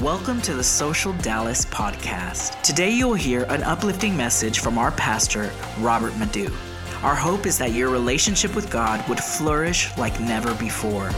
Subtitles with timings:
[0.00, 2.60] Welcome to the Social Dallas podcast.
[2.62, 6.50] Today you'll hear an uplifting message from our pastor, Robert Madu.
[7.02, 11.10] Our hope is that your relationship with God would flourish like never before.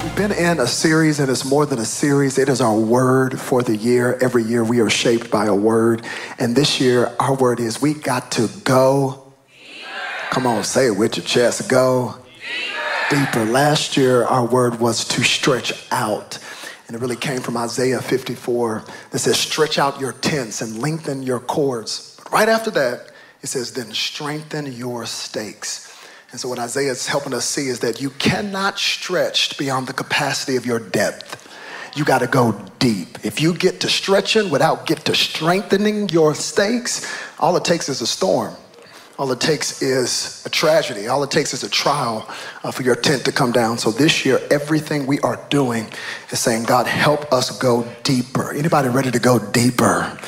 [0.00, 2.38] We've been in a series, and it's more than a series.
[2.38, 4.16] It is our word for the year.
[4.22, 6.06] Every year we are shaped by a word.
[6.38, 9.32] And this year, our word is we got to go.
[10.30, 12.14] Come on, say it with your chest go
[13.10, 13.26] deeper.
[13.26, 13.44] deeper.
[13.44, 16.38] Last year, our word was to stretch out.
[16.92, 21.22] And it really came from Isaiah 54 that says, stretch out your tents and lengthen
[21.22, 22.20] your cords.
[22.22, 25.90] But right after that, it says, then strengthen your stakes.
[26.32, 29.94] And so, what Isaiah is helping us see is that you cannot stretch beyond the
[29.94, 31.50] capacity of your depth.
[31.96, 33.24] You got to go deep.
[33.24, 38.02] If you get to stretching without get to strengthening your stakes, all it takes is
[38.02, 38.54] a storm.
[39.22, 41.06] All it takes is a tragedy.
[41.06, 42.28] All it takes is a trial
[42.64, 43.78] uh, for your tent to come down.
[43.78, 45.86] So this year, everything we are doing
[46.32, 48.52] is saying, God, help us go deeper.
[48.52, 50.18] Anybody ready to go deeper?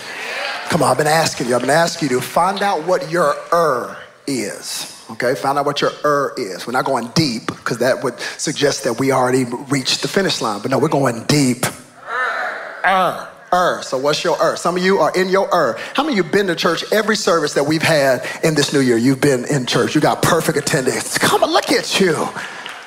[0.68, 1.56] Come on, I've been asking you.
[1.56, 3.96] I've been asking you to find out what your er
[4.28, 5.04] is.
[5.10, 6.64] Okay, find out what your er is.
[6.64, 10.62] We're not going deep because that would suggest that we already reached the finish line.
[10.62, 11.66] But no, we're going deep.
[11.66, 12.84] Er.
[12.84, 13.33] Er.
[13.82, 14.56] So what's your er?
[14.56, 15.78] Some of you are in your er.
[15.94, 18.80] How many of you been to church every service that we've had in this new
[18.80, 18.96] year?
[18.96, 19.94] You've been in church.
[19.94, 21.18] You got perfect attendance.
[21.18, 22.28] Come on, look at you.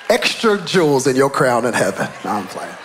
[0.10, 2.10] Extra jewels in your crown in heaven.
[2.26, 2.76] No, I'm playing.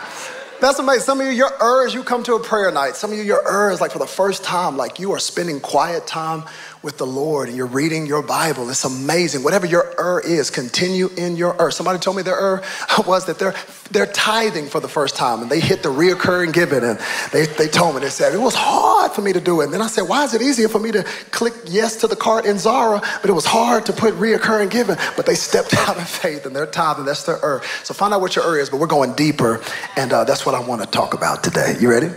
[0.60, 1.02] That's amazing.
[1.02, 2.94] Some of you, your ers, you come to a prayer night.
[2.94, 6.06] Some of you, your ers, like for the first time, like you are spending quiet
[6.06, 6.44] time
[6.82, 8.68] with the Lord and you're reading your Bible.
[8.68, 9.42] It's amazing.
[9.42, 11.70] Whatever your er is, continue in your er.
[11.70, 12.62] Somebody told me their er
[13.06, 13.54] was that they're
[13.90, 16.98] they're tithing for the first time and they hit the reoccurring giving and
[17.30, 19.64] they, they told me, they said, it was hard for me to do it.
[19.64, 22.16] And then I said, why is it easier for me to click yes to the
[22.16, 24.96] cart in Zara, but it was hard to put reoccurring giving.
[25.16, 27.04] But they stepped out of faith and they're tithing.
[27.04, 27.62] That's their er.
[27.84, 29.60] So find out what your er is, but we're going deeper.
[29.96, 31.76] And uh, that's what I want to talk about today.
[31.78, 32.10] You ready?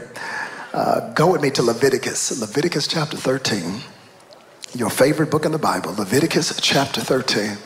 [0.73, 3.81] Uh, go with me to Leviticus, Leviticus chapter 13
[4.75, 7.57] your favorite book in the Bible, Leviticus chapter 13.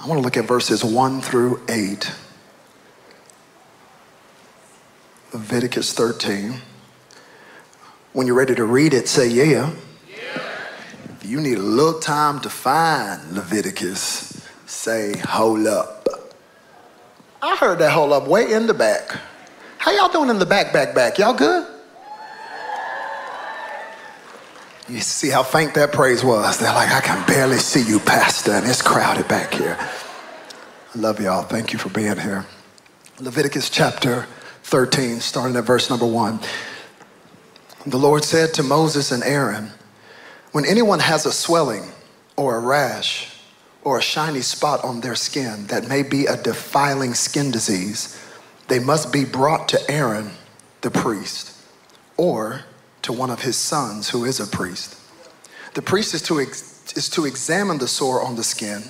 [0.00, 2.10] I want to look at verses 1 through 8.
[5.32, 6.54] Leviticus 13.
[8.12, 9.44] When you're ready to read it, say, Yeah.
[10.08, 10.50] yeah.
[11.08, 16.08] If you need a little time to find Leviticus, say, Hold up.
[17.42, 19.18] I heard that hold up way in the back.
[19.78, 21.16] How y'all doing in the back, back, back?
[21.18, 21.66] Y'all good?
[24.90, 26.58] You see how faint that praise was.
[26.58, 29.78] They're like, I can barely see you, Pastor, and it's crowded back here.
[29.78, 31.44] I love y'all.
[31.44, 32.44] Thank you for being here.
[33.20, 34.26] Leviticus chapter
[34.64, 36.40] 13, starting at verse number one.
[37.86, 39.70] The Lord said to Moses and Aaron,
[40.50, 41.92] When anyone has a swelling
[42.34, 43.38] or a rash
[43.84, 48.20] or a shiny spot on their skin that may be a defiling skin disease,
[48.66, 50.32] they must be brought to Aaron,
[50.80, 51.56] the priest,
[52.16, 52.64] or
[53.02, 54.96] to one of his sons who is a priest.
[55.74, 58.82] The priest is to, ex- is to examine the sore on the skin,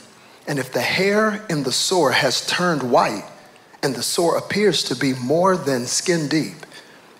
[0.46, 3.24] and if the hair in the sore has turned white
[3.82, 6.66] and the sore appears to be more than skin deep,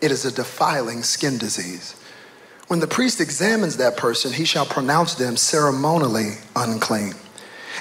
[0.01, 1.95] it is a defiling skin disease.
[2.69, 7.15] When the priest examines that person, he shall pronounce them ceremonially unclean.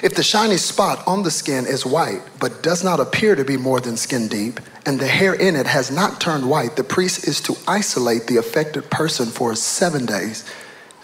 [0.02, 3.56] If the shiny spot on the skin is white, but does not appear to be
[3.56, 7.26] more than skin deep, and the hair in it has not turned white, the priest
[7.28, 10.50] is to isolate the affected person for seven days.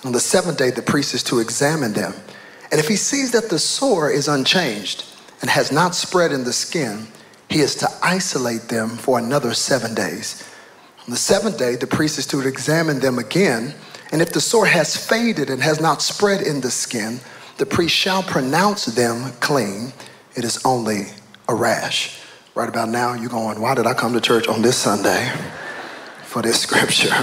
[0.05, 2.15] On the seventh day, the priest is to examine them.
[2.71, 5.05] And if he sees that the sore is unchanged
[5.41, 7.07] and has not spread in the skin,
[7.49, 10.49] he is to isolate them for another seven days.
[11.07, 13.75] On the seventh day, the priest is to examine them again.
[14.11, 17.21] And if the sore has faded and has not spread in the skin,
[17.59, 19.93] the priest shall pronounce them clean.
[20.35, 21.09] It is only
[21.49, 22.21] a rash.
[22.57, 25.31] Right about now, you're going, why did I come to church on this Sunday
[26.23, 27.15] for this scripture?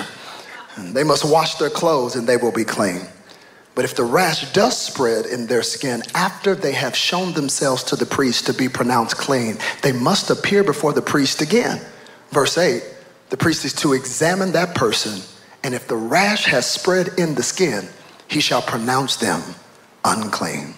[0.75, 3.01] And they must wash their clothes and they will be clean.
[3.73, 7.95] But if the rash does spread in their skin after they have shown themselves to
[7.95, 11.81] the priest to be pronounced clean, they must appear before the priest again.
[12.29, 12.83] Verse 8
[13.31, 15.19] the priest is to examine that person,
[15.63, 17.87] and if the rash has spread in the skin,
[18.27, 19.41] he shall pronounce them
[20.05, 20.75] unclean.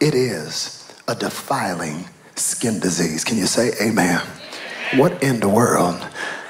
[0.00, 2.06] It is a defiling
[2.38, 3.24] skin disease.
[3.24, 4.20] Can you say amen?
[4.96, 6.06] What in the world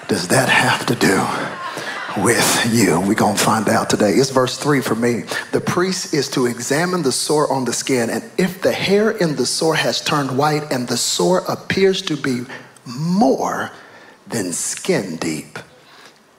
[0.06, 3.00] does that have to do with you?
[3.00, 4.12] We're going to find out today.
[4.12, 5.23] It's verse 3 for me.
[5.52, 9.37] The priest is to examine the sore on the skin, and if the hair in
[9.37, 12.43] the sore has turned white and the sore appears to be
[12.87, 13.70] more
[14.26, 15.58] than skin deep,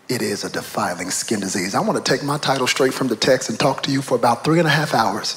[0.07, 1.75] it is a defiling skin disease.
[1.75, 4.15] I want to take my title straight from the text and talk to you for
[4.15, 5.33] about three and a half hours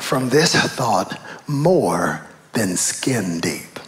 [0.00, 2.25] from this thought more
[2.56, 3.78] than skin deep.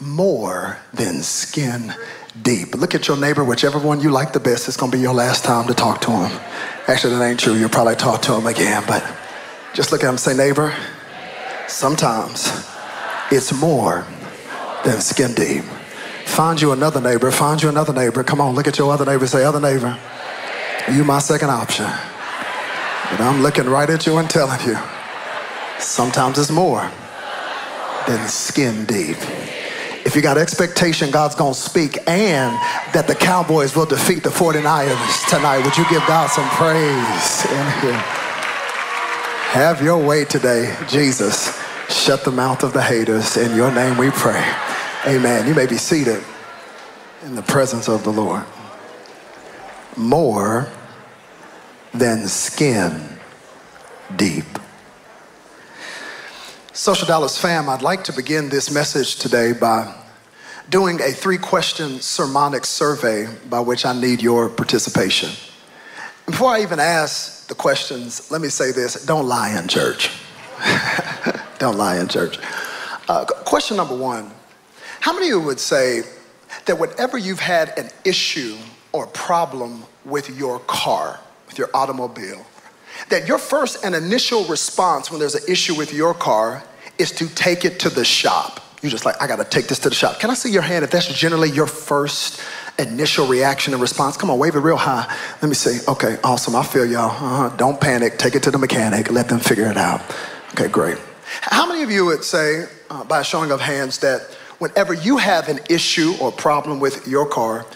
[0.00, 1.94] more than skin
[2.42, 2.74] deep.
[2.74, 5.44] Look at your neighbor, whichever one you like the best, it's gonna be your last
[5.44, 6.40] time to talk to him.
[6.88, 7.54] Actually, that ain't true.
[7.54, 9.04] You'll probably talk to him again, but
[9.72, 10.74] just look at him say, neighbor,
[11.68, 12.66] sometimes
[13.30, 14.06] it's more
[14.84, 15.64] than skin deep.
[16.26, 18.24] Find you another neighbor, find you another neighbor.
[18.24, 19.96] Come on, look at your other neighbor, say, other neighbor,
[20.90, 21.86] you my second option.
[21.86, 24.76] And I'm looking right at you and telling you,
[25.78, 26.90] sometimes it's more
[28.06, 29.16] than skin deep.
[30.04, 32.52] If you got expectation, God's gonna speak, and
[32.92, 37.80] that the Cowboys will defeat the 49ers tonight, would you give God some praise in
[37.80, 38.02] here?
[39.54, 41.58] Have your way today, Jesus.
[41.88, 43.36] Shut the mouth of the haters.
[43.36, 44.44] In your name we pray.
[45.06, 45.46] Amen.
[45.46, 46.22] You may be seated
[47.24, 48.44] in the presence of the Lord.
[49.96, 50.68] More
[51.92, 53.18] than skin
[54.16, 54.44] deep.
[56.76, 59.94] Social Dallas fam, I'd like to begin this message today by
[60.70, 65.30] doing a three question sermonic survey by which I need your participation.
[66.26, 70.10] Before I even ask the questions, let me say this don't lie in church.
[71.60, 72.38] don't lie in church.
[73.06, 74.32] Uh, question number one
[74.98, 76.02] How many of you would say
[76.64, 78.56] that whenever you've had an issue
[78.90, 82.44] or problem with your car, with your automobile,
[83.08, 86.62] that your first and initial response when there's an issue with your car
[86.98, 88.60] is to take it to the shop.
[88.82, 90.20] You're just like, I gotta take this to the shop.
[90.20, 92.40] Can I see your hand if that's generally your first
[92.78, 94.16] initial reaction and response?
[94.16, 95.06] Come on, wave it real high.
[95.40, 95.80] Let me see.
[95.88, 96.54] Okay, awesome.
[96.54, 97.10] I feel y'all.
[97.10, 97.56] Uh-huh.
[97.56, 98.18] Don't panic.
[98.18, 99.10] Take it to the mechanic.
[99.10, 100.02] Let them figure it out.
[100.50, 100.98] Okay, great.
[101.40, 104.20] How many of you would say, uh, by showing of hands, that
[104.58, 107.66] whenever you have an issue or problem with your car,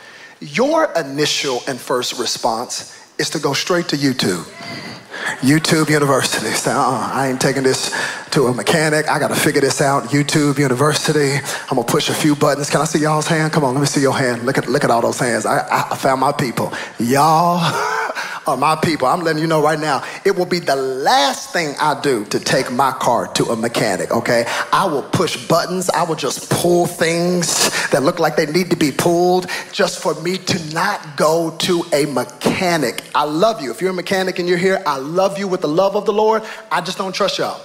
[0.41, 4.45] your initial and first response is to go straight to YouTube?
[5.41, 6.47] YouTube University.
[6.51, 7.93] Say, uh-uh, I ain't taking this
[8.31, 9.09] to a mechanic.
[9.09, 10.05] I got to figure this out.
[10.05, 11.35] YouTube University.
[11.69, 12.71] I'm gonna push a few buttons.
[12.71, 13.53] Can I see y'all's hand?
[13.53, 14.45] Come on, let me see your hand.
[14.45, 15.45] Look at look at all those hands.
[15.45, 16.73] I, I found my people.
[16.99, 17.61] Y'all
[18.49, 19.07] are my people.
[19.07, 20.03] I'm letting you know right now.
[20.25, 24.11] It will be the last thing I do to take my car to a mechanic.
[24.11, 25.91] Okay, I will push buttons.
[25.91, 30.15] I will just pull things that look like they need to be pulled just for
[30.23, 33.05] me to not go to a mechanic.
[33.15, 33.71] I love you.
[33.71, 36.13] If you're a mechanic and you're here, I love you with the love of the
[36.13, 36.43] Lord.
[36.73, 37.61] I just don't trust y'all.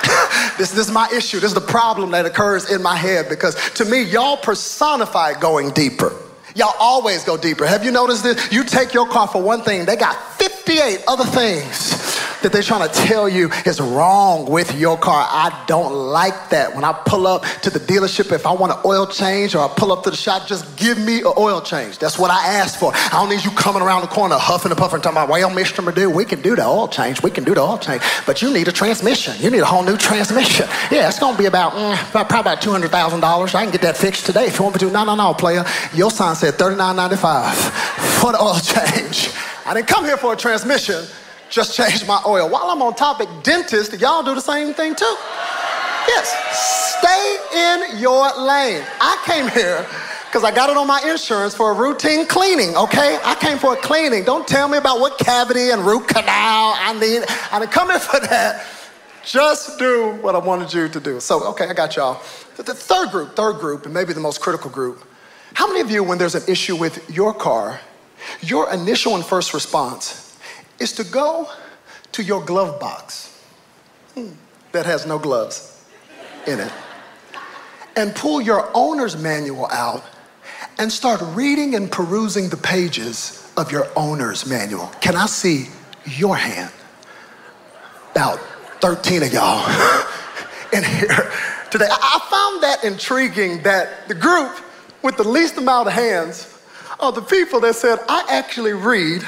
[0.58, 1.38] this, this is my issue.
[1.38, 5.70] This is the problem that occurs in my head because to me, y'all personify going
[5.70, 6.12] deeper.
[6.58, 7.64] Y'all always go deeper.
[7.64, 8.50] Have you noticed this?
[8.52, 12.07] You take your car for one thing, they got 58 other things
[12.42, 15.26] that they're trying to tell you is wrong with your car.
[15.28, 16.74] I don't like that.
[16.74, 19.68] When I pull up to the dealership, if I want an oil change or I
[19.68, 21.98] pull up to the shop, just give me an oil change.
[21.98, 22.92] That's what I asked for.
[22.94, 25.84] I don't need you coming around the corner huffing and puffing talking about, well, Mr.
[25.84, 27.22] Madu, we can do the oil change.
[27.22, 28.02] We can do the oil change.
[28.26, 29.34] But you need a transmission.
[29.38, 30.66] You need a whole new transmission.
[30.90, 33.54] Yeah, it's going to be about, mm, probably about $200,000.
[33.54, 34.90] I can get that fixed today if you want me to.
[34.90, 35.64] No, no, no, player.
[35.94, 37.54] Your sign said $39.95
[38.20, 39.30] for the oil change.
[39.66, 41.04] I didn't come here for a transmission
[41.50, 42.48] just change my oil.
[42.48, 45.16] While I'm on topic, dentists, y'all do the same thing too.
[46.08, 48.82] Yes, stay in your lane.
[49.00, 49.86] I came here
[50.26, 53.18] because I got it on my insurance for a routine cleaning, okay?
[53.24, 54.24] I came for a cleaning.
[54.24, 57.24] Don't tell me about what cavity and root canal I need.
[57.52, 58.64] I didn't come in for that.
[59.24, 61.20] Just do what I wanted you to do.
[61.20, 62.22] So, okay, I got y'all.
[62.56, 65.04] The third group, third group, and maybe the most critical group.
[65.54, 67.80] How many of you, when there's an issue with your car,
[68.40, 70.27] your initial and first response
[70.78, 71.48] is to go
[72.12, 73.42] to your glove box
[74.14, 74.30] hmm,
[74.72, 75.84] that has no gloves
[76.46, 76.72] in it
[77.96, 80.04] and pull your owner's manual out
[80.78, 84.86] and start reading and perusing the pages of your owner's manual.
[85.00, 85.66] Can I see
[86.06, 86.72] your hand?
[88.12, 88.38] About
[88.80, 89.68] 13 of y'all
[90.72, 91.30] in here
[91.70, 91.88] today.
[91.90, 94.56] I found that intriguing that the group
[95.02, 96.54] with the least amount of hands
[97.00, 99.22] are the people that said, I actually read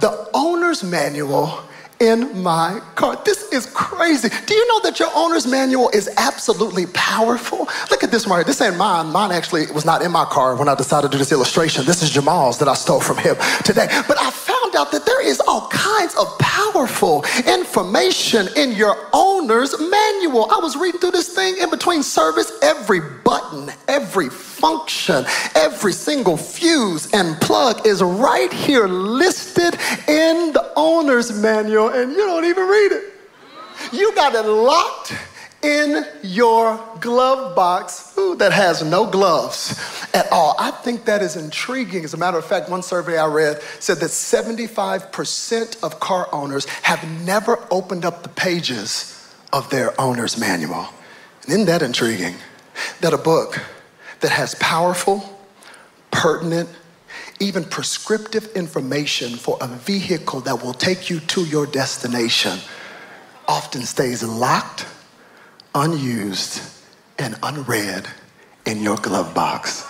[0.00, 1.62] the owner's manual
[2.02, 3.16] in my car.
[3.24, 4.28] This is crazy.
[4.46, 7.68] Do you know that your owner's manual is absolutely powerful?
[7.90, 9.12] Look at this right This ain't mine.
[9.12, 11.84] Mine actually was not in my car when I decided to do this illustration.
[11.84, 13.86] This is Jamal's that I stole from him today.
[14.08, 19.78] But I found out that there is all kinds of powerful information in your owner's
[19.78, 20.50] manual.
[20.50, 25.24] I was reading through this thing in between service, every button, every function,
[25.54, 29.74] every single fuse and plug is right here listed
[30.08, 33.12] in the owner's manual, and you don't even read it.
[33.92, 35.12] You got it locked
[35.62, 39.80] in your glove box ooh, that has no gloves
[40.12, 40.54] at all.
[40.58, 42.04] I think that is intriguing.
[42.04, 46.66] As a matter of fact, one survey I read said that 75% of car owners
[46.66, 50.88] have never opened up the pages of their owner's manual.
[51.42, 52.34] And isn't that intriguing?
[53.00, 53.60] That a book
[54.20, 55.38] that has powerful,
[56.10, 56.68] pertinent,
[57.40, 62.58] even prescriptive information for a vehicle that will take you to your destination
[63.48, 64.86] often stays locked,
[65.74, 66.60] unused,
[67.18, 68.08] and unread
[68.66, 69.86] in your glove box.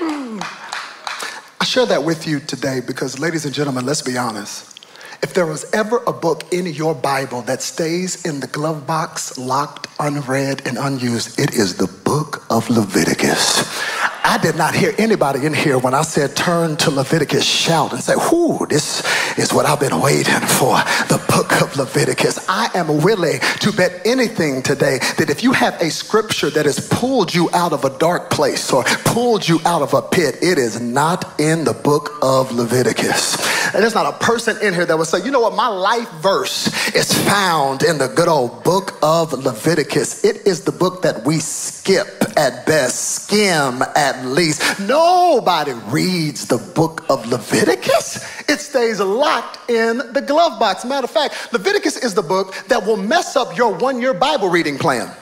[0.00, 4.86] I share that with you today because, ladies and gentlemen, let's be honest.
[5.22, 9.36] If there was ever a book in your Bible that stays in the glove box,
[9.36, 13.99] locked, unread, and unused, it is the book of Leviticus.
[14.24, 18.02] I did not hear anybody in here when I said turn to Leviticus shout and
[18.02, 19.02] say, Whoo, this
[19.38, 20.76] is what I've been waiting for
[21.08, 22.48] the book of Leviticus.
[22.48, 26.88] I am willing to bet anything today that if you have a scripture that has
[26.88, 30.58] pulled you out of a dark place or pulled you out of a pit, it
[30.58, 33.38] is not in the book of Leviticus.
[33.74, 36.10] And there's not a person in here that would say, you know what, my life
[36.14, 40.24] verse is found in the good old book of Leviticus.
[40.24, 44.80] It is the book that we skip at best, skim at least.
[44.80, 48.48] Nobody reads the book of Leviticus.
[48.48, 50.84] It stays locked in the glove box.
[50.84, 54.48] Matter of fact, Leviticus is the book that will mess up your one year Bible
[54.48, 55.14] reading plan.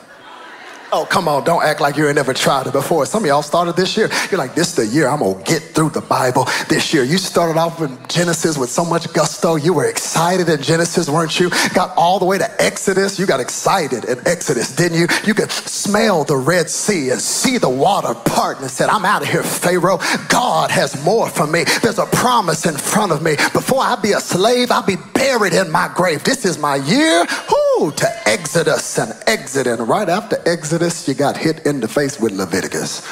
[0.90, 3.04] Oh, come on, don't act like you ain't never tried it before.
[3.04, 4.09] Some of y'all started this year.
[4.30, 7.04] You're like, this is the year I'm gonna get through the Bible this year.
[7.04, 9.57] You started off in Genesis with so much gusto.
[9.57, 11.50] You were excited in Genesis, weren't you?
[11.75, 13.18] Got all the way to Exodus.
[13.18, 15.09] You got excited in Exodus, didn't you?
[15.26, 19.21] You could smell the Red Sea and see the water part and said, I'm out
[19.21, 19.99] of here, Pharaoh.
[20.30, 21.64] God has more for me.
[21.83, 23.37] There's a promise in front of me.
[23.52, 26.25] Before I be a slave, I'll be buried in my grave.
[26.25, 27.26] This is my year.
[27.78, 29.68] To Exodus and exit.
[29.68, 33.06] And right after Exodus, you got hit in the face with Leviticus.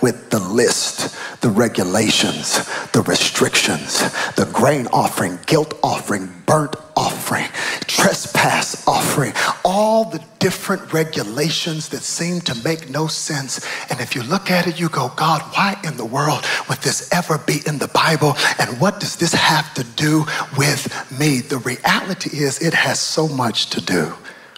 [0.00, 3.98] With the list, the regulations, the restrictions,
[4.36, 7.44] the grain offering, guilt offering, burnt offering,
[7.86, 9.32] trespass offering,
[9.64, 13.64] all the different regulations that seem to make no sense.
[13.90, 17.12] And if you look at it, you go, God, why in the world would this
[17.12, 18.34] ever be in the Bible?
[18.58, 20.24] And what does this have to do
[20.58, 21.40] with me?
[21.40, 24.12] The reality is, it has so much to do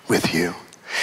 [0.09, 0.55] with you.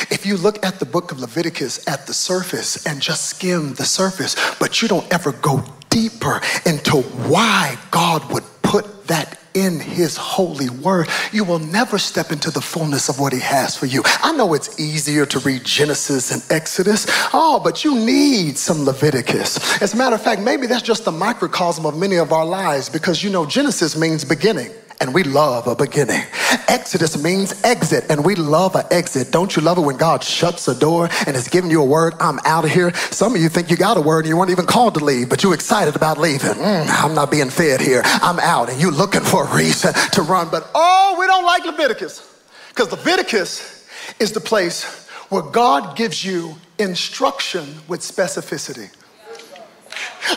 [0.09, 3.85] If you look at the book of Leviticus at the surface and just skim the
[3.85, 10.17] surface, but you don't ever go deeper into why God would put that in his
[10.17, 14.03] holy word, you will never step into the fullness of what he has for you.
[14.21, 17.05] I know it's easier to read Genesis and Exodus.
[17.33, 19.81] Oh, but you need some Leviticus.
[19.81, 22.89] As a matter of fact, maybe that's just the microcosm of many of our lives
[22.89, 26.21] because you know Genesis means beginning and we love a beginning.
[26.67, 29.31] Exodus means exit, and we love an exit.
[29.31, 32.13] Don't you love it when God shuts a door and is giving you a word?
[32.19, 32.93] I'm out of here.
[33.11, 35.29] Some of you think you got a word and you weren't even called to leave,
[35.29, 36.51] but you're excited about leaving.
[36.51, 38.01] Mm, I'm not being fed here.
[38.05, 40.49] I'm out, and you're looking for a reason to run.
[40.49, 43.87] But oh, we don't like Leviticus because Leviticus
[44.19, 48.89] is the place where God gives you instruction with specificity.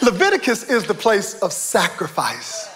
[0.03, 2.69] Leviticus is the place of sacrifice.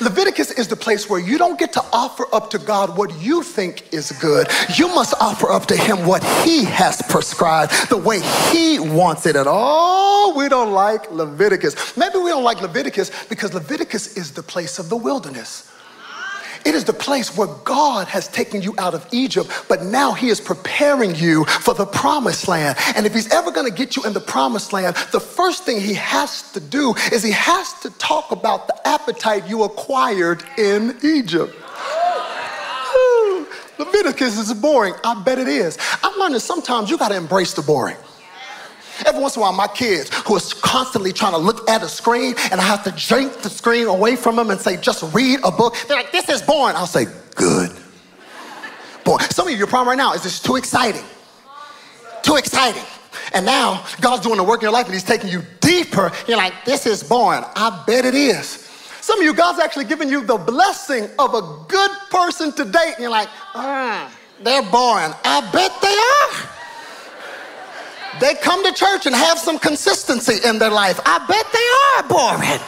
[0.00, 3.42] Leviticus is the place where you don't get to offer up to God what you
[3.42, 4.46] think is good.
[4.76, 8.20] You must offer up to Him what He has prescribed, the way
[8.50, 9.36] He wants it.
[9.36, 11.96] And oh, we don't like Leviticus.
[11.96, 15.70] Maybe we don't like Leviticus because Leviticus is the place of the wilderness.
[16.64, 20.28] It is the place where God has taken you out of Egypt, but now He
[20.28, 22.76] is preparing you for the promised land.
[22.94, 25.80] And if He's ever going to get you in the promised land, the first thing
[25.80, 30.96] He has to do is He has to talk about the appetite you acquired in
[31.02, 31.54] Egypt.
[33.78, 34.94] Leviticus is boring.
[35.02, 35.78] I bet it is.
[36.02, 37.96] I'm learning sometimes you got to embrace the boring.
[39.06, 41.88] Every once in a while, my kids who are constantly trying to look at a
[41.88, 45.40] screen and I have to drink the screen away from them and say, just read
[45.44, 45.76] a book.
[45.88, 46.76] They're like, this is boring.
[46.76, 47.70] I'll say, good.
[49.04, 51.04] Boy, some of you, your problem right now is it's too exciting.
[52.22, 52.84] Too exciting.
[53.32, 56.12] And now God's doing the work in your life and He's taking you deeper.
[56.28, 57.44] You're like, this is boring.
[57.56, 58.66] I bet it is.
[59.00, 62.94] Some of you, God's actually giving you the blessing of a good person to date.
[62.94, 64.08] And you're like, mm,
[64.42, 65.12] they're boring.
[65.24, 66.59] I bet they are.
[68.18, 70.98] They come to church and have some consistency in their life.
[71.04, 72.60] I bet they are boring.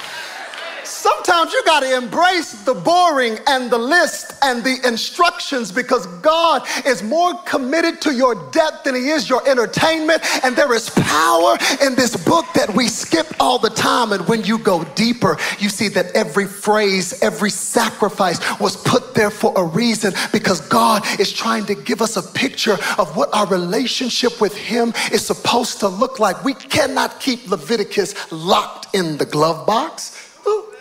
[0.85, 6.67] Sometimes you got to embrace the boring and the list and the instructions because God
[6.87, 10.23] is more committed to your depth than He is your entertainment.
[10.45, 14.13] And there is power in this book that we skip all the time.
[14.13, 19.31] And when you go deeper, you see that every phrase, every sacrifice was put there
[19.31, 23.47] for a reason because God is trying to give us a picture of what our
[23.47, 26.45] relationship with Him is supposed to look like.
[26.45, 30.32] We cannot keep Leviticus locked in the glove box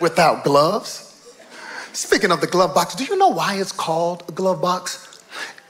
[0.02, 1.08] without gloves.
[1.94, 5.08] Speaking of the glove box, do you know why it's called a glove box?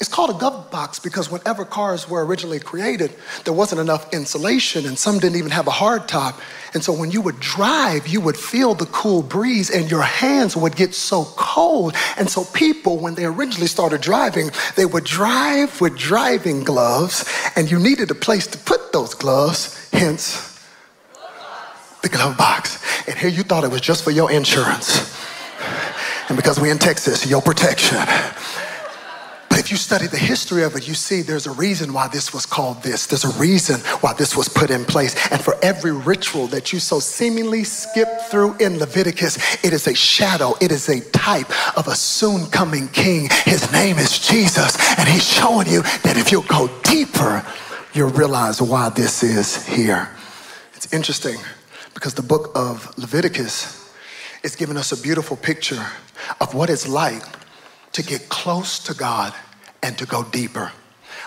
[0.00, 4.84] It's called a glove box because whenever cars were originally created, there wasn't enough insulation
[4.84, 6.40] and some didn't even have a hard top.
[6.74, 10.56] And so when you would drive, you would feel the cool breeze and your hands
[10.56, 11.94] would get so cold.
[12.16, 17.24] And so people, when they originally started driving, they would drive with driving gloves
[17.54, 20.51] and you needed a place to put those gloves, hence
[22.02, 22.82] the glove box.
[23.08, 25.16] And here you thought it was just for your insurance.
[26.28, 27.98] And because we're in Texas, your protection.
[29.48, 32.32] But if you study the history of it, you see there's a reason why this
[32.32, 33.06] was called this.
[33.06, 35.14] There's a reason why this was put in place.
[35.30, 39.94] And for every ritual that you so seemingly skip through in Leviticus, it is a
[39.94, 43.28] shadow, it is a type of a soon coming king.
[43.44, 44.76] His name is Jesus.
[44.98, 47.44] And he's showing you that if you go deeper,
[47.92, 50.08] you'll realize why this is here.
[50.74, 51.36] It's interesting
[51.94, 53.92] because the book of Leviticus
[54.42, 55.84] is giving us a beautiful picture
[56.40, 57.22] of what it's like
[57.92, 59.34] to get close to God
[59.82, 60.72] and to go deeper.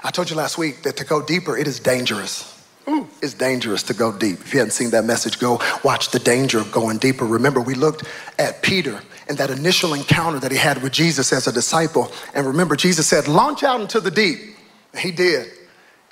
[0.04, 2.52] I told you last week that to go deeper, it is dangerous.
[2.88, 4.40] Ooh, it's dangerous to go deep.
[4.42, 7.26] If you hadn't seen that message, go watch the danger of going deeper.
[7.26, 8.04] Remember, we looked
[8.38, 12.12] at Peter and that initial encounter that he had with Jesus as a disciple.
[12.36, 14.56] And remember, Jesus said, Launch out into the deep.
[14.98, 15.52] he did.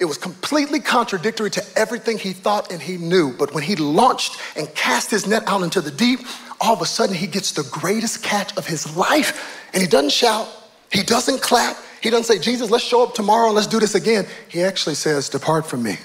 [0.04, 3.32] It was completely contradictory to everything he thought and he knew.
[3.32, 6.20] But when he launched and cast his net out into the deep,
[6.60, 9.66] all of a sudden he gets the greatest catch of his life.
[9.72, 10.50] And he doesn't shout,
[10.92, 13.96] he doesn't clap, he doesn't say, Jesus, let's show up tomorrow and let's do this
[13.96, 14.28] again.
[14.50, 15.96] He actually says, Depart from me.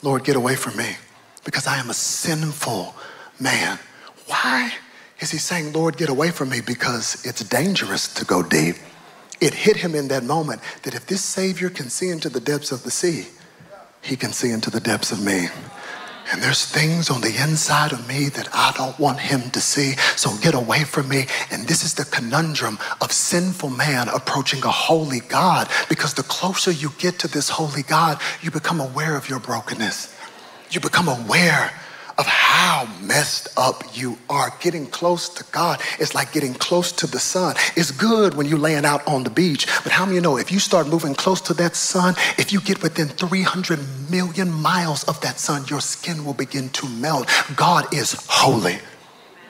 [0.00, 0.96] Lord, get away from me
[1.44, 2.94] because I am a sinful
[3.38, 3.78] man.
[4.24, 4.72] Why
[5.20, 6.62] is he saying, Lord, get away from me?
[6.62, 8.76] Because it's dangerous to go deep.
[9.42, 12.70] It hit him in that moment that if this Savior can see into the depths
[12.70, 13.26] of the sea,
[14.00, 15.48] he can see into the depths of me.
[16.30, 19.94] And there's things on the inside of me that I don't want him to see.
[20.14, 21.26] So get away from me.
[21.50, 25.68] And this is the conundrum of sinful man approaching a holy God.
[25.88, 30.16] Because the closer you get to this holy God, you become aware of your brokenness.
[30.70, 31.72] You become aware
[32.18, 34.52] of how messed up you are.
[34.60, 37.56] Getting close to God is like getting close to the sun.
[37.76, 40.58] It's good when you're laying out on the beach, but how many know if you
[40.58, 43.78] start moving close to that sun, if you get within 300
[44.10, 47.28] million miles of that sun, your skin will begin to melt.
[47.56, 48.78] God is holy,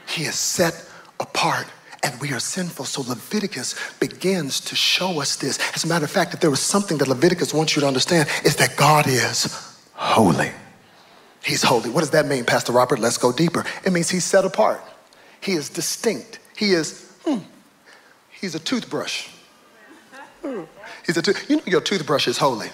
[0.06, 0.88] He is set
[1.20, 1.66] apart
[2.02, 2.84] and we are sinful.
[2.84, 5.58] So Leviticus begins to show us this.
[5.74, 8.28] As a matter of fact, if there was something that Leviticus wants you to understand,
[8.44, 10.50] is that God is holy.
[11.44, 11.90] He's holy.
[11.90, 12.98] What does that mean, Pastor Robert?
[12.98, 13.64] Let's go deeper.
[13.84, 14.80] It means he's set apart.
[15.40, 16.38] He is distinct.
[16.56, 17.38] He is, hmm,
[18.30, 19.28] he's a toothbrush.
[20.42, 20.62] Hmm.
[21.06, 21.48] He's a tooth.
[21.50, 22.70] You know your toothbrush is holy.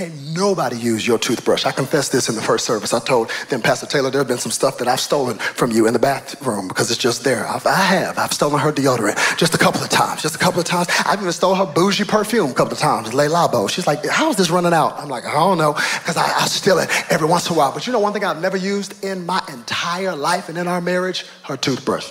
[0.00, 1.66] Can't nobody use your toothbrush.
[1.66, 2.94] I confessed this in the first service.
[2.94, 5.86] I told them, Pastor Taylor, there have been some stuff that I've stolen from you
[5.86, 7.46] in the bathroom because it's just there.
[7.46, 8.16] I've, I have.
[8.16, 10.22] I've stolen her deodorant just a couple of times.
[10.22, 10.88] Just a couple of times.
[11.04, 13.68] I've even stole her bougie perfume a couple of times, Le Labo.
[13.68, 14.98] She's like, how is this running out?
[14.98, 17.70] I'm like, I don't know because I, I steal it every once in a while.
[17.70, 20.80] But you know one thing I've never used in my entire life and in our
[20.80, 21.26] marriage?
[21.42, 22.10] Her toothbrush.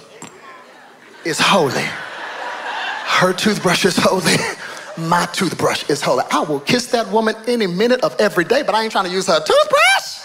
[1.26, 1.82] It's holy.
[1.82, 4.36] Her toothbrush is holy.
[5.08, 6.24] my toothbrush is holy.
[6.32, 9.12] I will kiss that woman any minute of every day, but I ain't trying to
[9.12, 10.20] use her toothbrush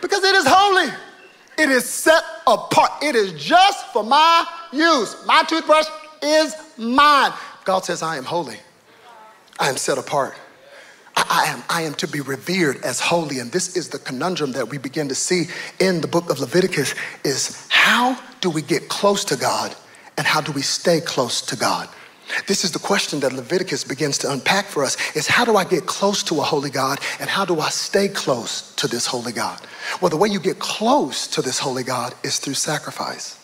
[0.00, 0.92] because it is holy.
[1.58, 2.90] It is set apart.
[3.02, 5.16] It is just for my use.
[5.26, 5.86] My toothbrush
[6.22, 7.32] is mine.
[7.64, 8.58] God says, I am holy.
[9.58, 10.34] I am set apart.
[11.16, 13.38] I am, I am to be revered as holy.
[13.38, 15.46] And this is the conundrum that we begin to see
[15.80, 19.74] in the book of Leviticus is how do we get close to God
[20.18, 21.88] and how do we stay close to God?
[22.46, 25.64] This is the question that Leviticus begins to unpack for us is how do I
[25.64, 29.32] get close to a holy God and how do I stay close to this holy
[29.32, 29.60] God?
[30.00, 33.38] Well, the way you get close to this holy God is through sacrifice.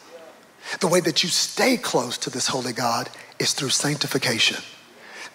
[0.80, 4.62] The way that you stay close to this holy God is through sanctification.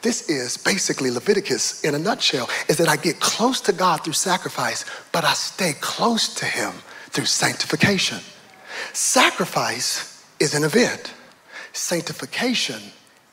[0.02, 4.14] This is basically Leviticus in a nutshell is that I get close to God through
[4.14, 6.74] sacrifice, but I stay close to him
[7.10, 8.20] through sanctification.
[8.94, 11.14] Sacrifice is an event.
[11.74, 12.82] Sanctification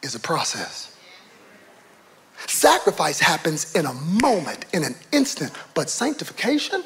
[0.05, 0.97] is a process.
[2.47, 6.85] Sacrifice happens in a moment, in an instant, but sanctification,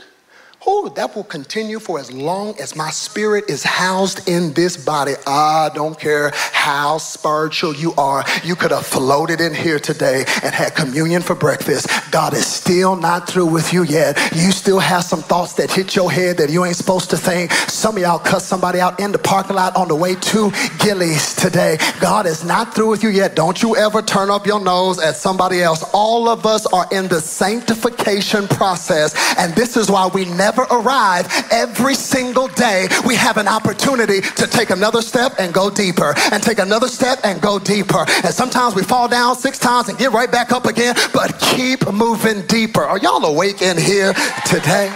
[0.66, 5.14] Oh, that will continue for as long as my spirit is housed in this body.
[5.24, 8.24] I don't care how spiritual you are.
[8.42, 11.86] You could have floated in here today and had communion for breakfast.
[12.10, 14.18] God is still not through with you yet.
[14.34, 17.52] You still have some thoughts that hit your head that you ain't supposed to think.
[17.52, 21.36] Some of y'all cuss somebody out in the parking lot on the way to Gilley's
[21.36, 21.78] today.
[22.00, 23.36] God is not through with you yet.
[23.36, 25.84] Don't you ever turn up your nose at somebody else.
[25.94, 30.62] All of us are in the sanctification process, and this is why we never never
[30.70, 31.26] arrive.
[31.50, 36.42] Every single day, we have an opportunity to take another step and go deeper, and
[36.42, 38.06] take another step and go deeper.
[38.24, 41.86] And sometimes we fall down six times and get right back up again, but keep
[41.92, 42.82] moving deeper.
[42.82, 44.14] Are y'all awake in here
[44.46, 44.90] today?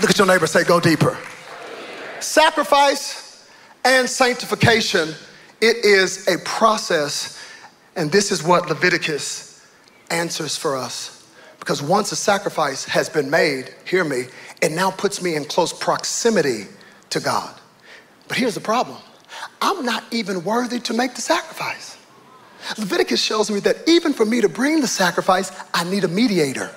[0.00, 1.16] Look at your neighbor, say, go deeper.
[2.20, 3.48] Sacrifice
[3.84, 5.14] and sanctification,
[5.62, 7.42] it is a process,
[7.94, 9.66] and this is what Leviticus
[10.10, 11.15] answers for us.
[11.66, 14.26] Because once a sacrifice has been made, hear me,
[14.62, 16.66] it now puts me in close proximity
[17.10, 17.52] to God.
[18.28, 18.98] But here's the problem
[19.60, 21.98] I'm not even worthy to make the sacrifice.
[22.78, 26.70] Leviticus shows me that even for me to bring the sacrifice, I need a mediator.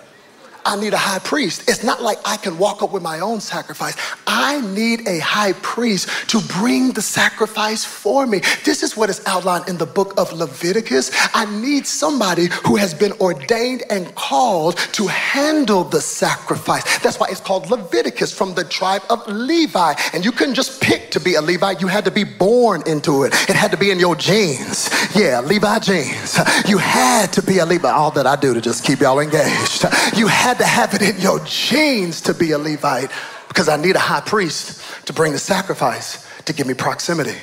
[0.66, 1.70] I need a high priest.
[1.70, 3.96] It's not like I can walk up with my own sacrifice.
[4.28, 8.42] I need a high priest to bring the sacrifice for me.
[8.64, 11.12] This is what is outlined in the book of Leviticus.
[11.34, 17.00] I need somebody who has been ordained and called to handle the sacrifice.
[17.00, 19.94] That's why it's called Leviticus from the tribe of Levi.
[20.14, 23.24] And you couldn't just pick to be a Levi, you had to be born into
[23.24, 23.34] it.
[23.50, 24.90] It had to be in your genes.
[25.16, 26.40] Yeah, Levi genes.
[26.68, 27.90] You had to be a Levi.
[27.90, 29.86] All that I do to just keep y'all engaged.
[30.16, 33.12] You had had to have it in your genes to be a Levite
[33.50, 37.36] because I need a high priest to bring the sacrifice to give me proximity.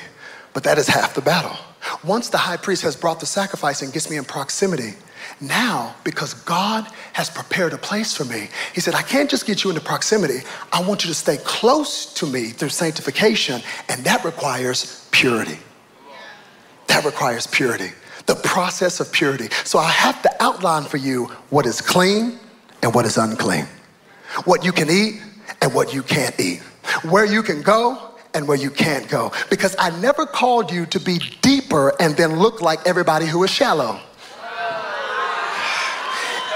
[0.53, 1.57] But that is half the battle.
[2.03, 4.95] Once the high priest has brought the sacrifice and gets me in proximity,
[5.39, 9.63] now, because God has prepared a place for me, He said, I can't just get
[9.63, 10.39] you into proximity.
[10.73, 15.59] I want you to stay close to me through sanctification, and that requires purity.
[16.87, 17.91] That requires purity,
[18.25, 19.47] the process of purity.
[19.63, 22.39] So I have to outline for you what is clean
[22.83, 23.65] and what is unclean,
[24.45, 25.21] what you can eat
[25.61, 26.59] and what you can't eat,
[27.03, 29.31] where you can go and where you can't go.
[29.49, 33.49] Because I never called you to be deeper and then look like everybody who is
[33.49, 33.99] shallow.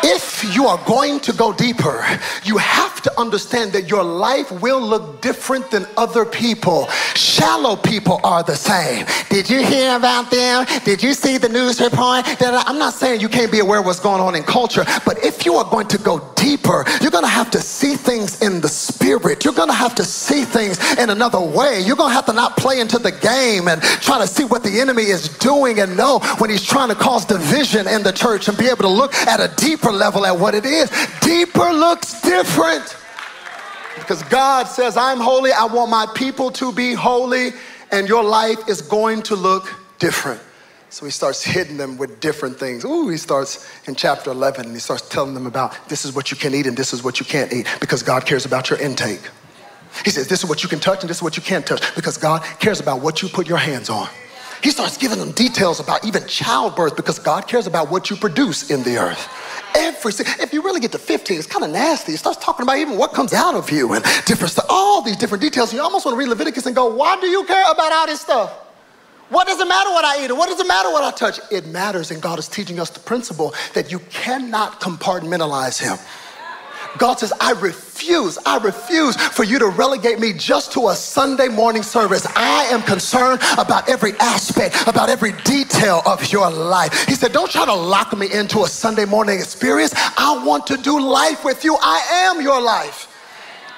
[0.03, 2.05] If you are going to go deeper,
[2.43, 6.87] you have to understand that your life will look different than other people.
[7.15, 9.05] Shallow people are the same.
[9.29, 10.65] Did you hear about them?
[10.83, 12.25] Did you see the news report?
[12.41, 15.45] I'm not saying you can't be aware of what's going on in culture, but if
[15.45, 18.67] you are going to go deeper, you're going to have to see things in the
[18.67, 19.45] spirit.
[19.45, 21.81] You're going to have to see things in another way.
[21.85, 24.63] You're going to have to not play into the game and try to see what
[24.63, 28.47] the enemy is doing and know when he's trying to cause division in the church
[28.47, 30.89] and be able to look at a deeper level at what it is.
[31.21, 32.95] Deeper looks different.
[33.95, 37.51] Because God says, I'm holy, I want my people to be holy,
[37.91, 40.41] and your life is going to look different.
[40.89, 42.83] So he starts hitting them with different things.
[42.83, 46.31] Ooh, he starts in chapter 11 and he starts telling them about this is what
[46.31, 48.77] you can eat and this is what you can't eat because God cares about your
[48.77, 49.21] intake.
[50.03, 51.95] He says, This is what you can touch and this is what you can't touch
[51.95, 54.09] because God cares about what you put your hands on.
[54.63, 58.69] He starts giving them details about even childbirth because God cares about what you produce
[58.69, 59.27] in the earth.
[59.75, 62.13] Every if you really get to 15, it's kind of nasty.
[62.13, 65.17] It starts talking about even what comes out of you and different stuff, all these
[65.17, 65.73] different details.
[65.73, 68.21] You almost want to read Leviticus and go, why do you care about all this
[68.21, 68.51] stuff?
[69.29, 71.39] What does it matter what I eat or what does it matter what I touch?
[71.51, 75.97] It matters, and God is teaching us the principle that you cannot compartmentalize Him.
[76.97, 81.47] God says, I refuse, I refuse for you to relegate me just to a Sunday
[81.47, 82.25] morning service.
[82.35, 87.07] I am concerned about every aspect, about every detail of your life.
[87.07, 89.93] He said, Don't try to lock me into a Sunday morning experience.
[89.95, 91.77] I want to do life with you.
[91.81, 93.07] I am your life.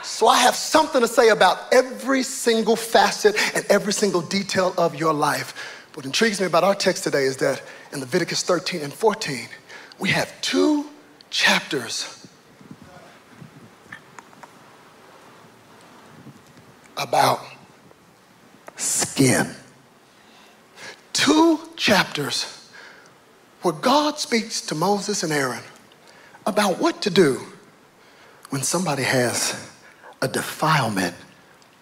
[0.03, 4.95] So I have something to say about every single facet and every single detail of
[4.95, 5.79] your life.
[5.93, 9.47] What intrigues me about our text today is that in Leviticus 13 and 14,
[9.99, 10.87] we have two
[11.29, 12.22] chapters
[17.03, 17.39] about
[18.77, 19.53] skin.
[21.11, 22.69] Two chapters
[23.61, 25.63] where God speaks to Moses and Aaron
[26.45, 27.41] about what to do
[28.49, 29.69] when somebody has
[30.21, 31.15] a defilement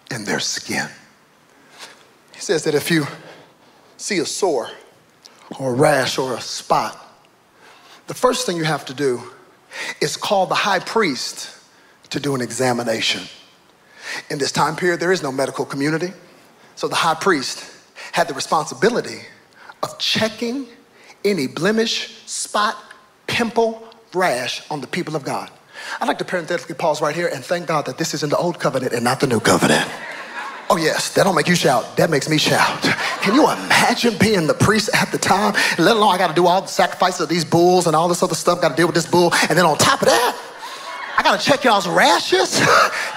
[0.10, 0.88] in their skin.
[2.34, 3.06] He says that if you
[3.98, 4.70] see a sore
[5.60, 6.98] or a rash or a spot,
[8.08, 9.22] the first thing you have to do
[10.02, 11.58] is call the high priest
[12.10, 13.22] to do an examination.
[14.30, 16.14] In this time period, there is no medical community.
[16.76, 17.72] So the high priest
[18.12, 19.22] had the responsibility
[19.84, 20.68] of checking
[21.24, 22.78] any blemish, spot,
[23.28, 25.50] pimple, rash on the people of God.
[26.00, 28.38] I'd like to parenthetically pause right here and thank God that this is in the
[28.38, 29.90] old covenant and not the new covenant.
[30.70, 31.98] Oh, yes, that don't make you shout.
[31.98, 32.82] That makes me shout.
[33.22, 35.54] Can you imagine being the priest at the time?
[35.78, 38.24] Let alone I got to do all the sacrifices of these bulls and all this
[38.24, 39.34] other stuff, got to deal with this bull.
[39.50, 40.52] And then on top of that,
[41.18, 42.60] I gotta check y'all's rashes.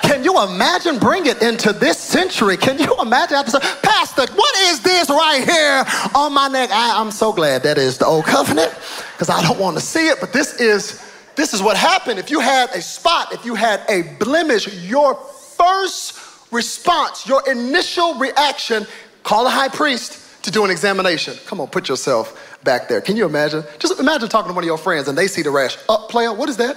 [0.04, 2.56] Can you imagine bring it into this century?
[2.56, 6.70] Can you imagine after Pastor, what is this right here on my neck?
[6.70, 8.72] I, am so glad that is the old covenant
[9.12, 11.00] because I don't want to see it, but this is
[11.36, 12.18] This is what happened.
[12.18, 15.14] If you had a spot, if you had a blemish, your
[15.58, 16.18] first
[16.52, 18.86] response, your initial reaction,
[19.22, 21.34] call a high priest to do an examination.
[21.46, 23.00] Come on, put yourself back there.
[23.00, 23.64] Can you imagine?
[23.78, 25.76] Just imagine talking to one of your friends and they see the rash.
[25.88, 26.76] Up, uh, player, what is that?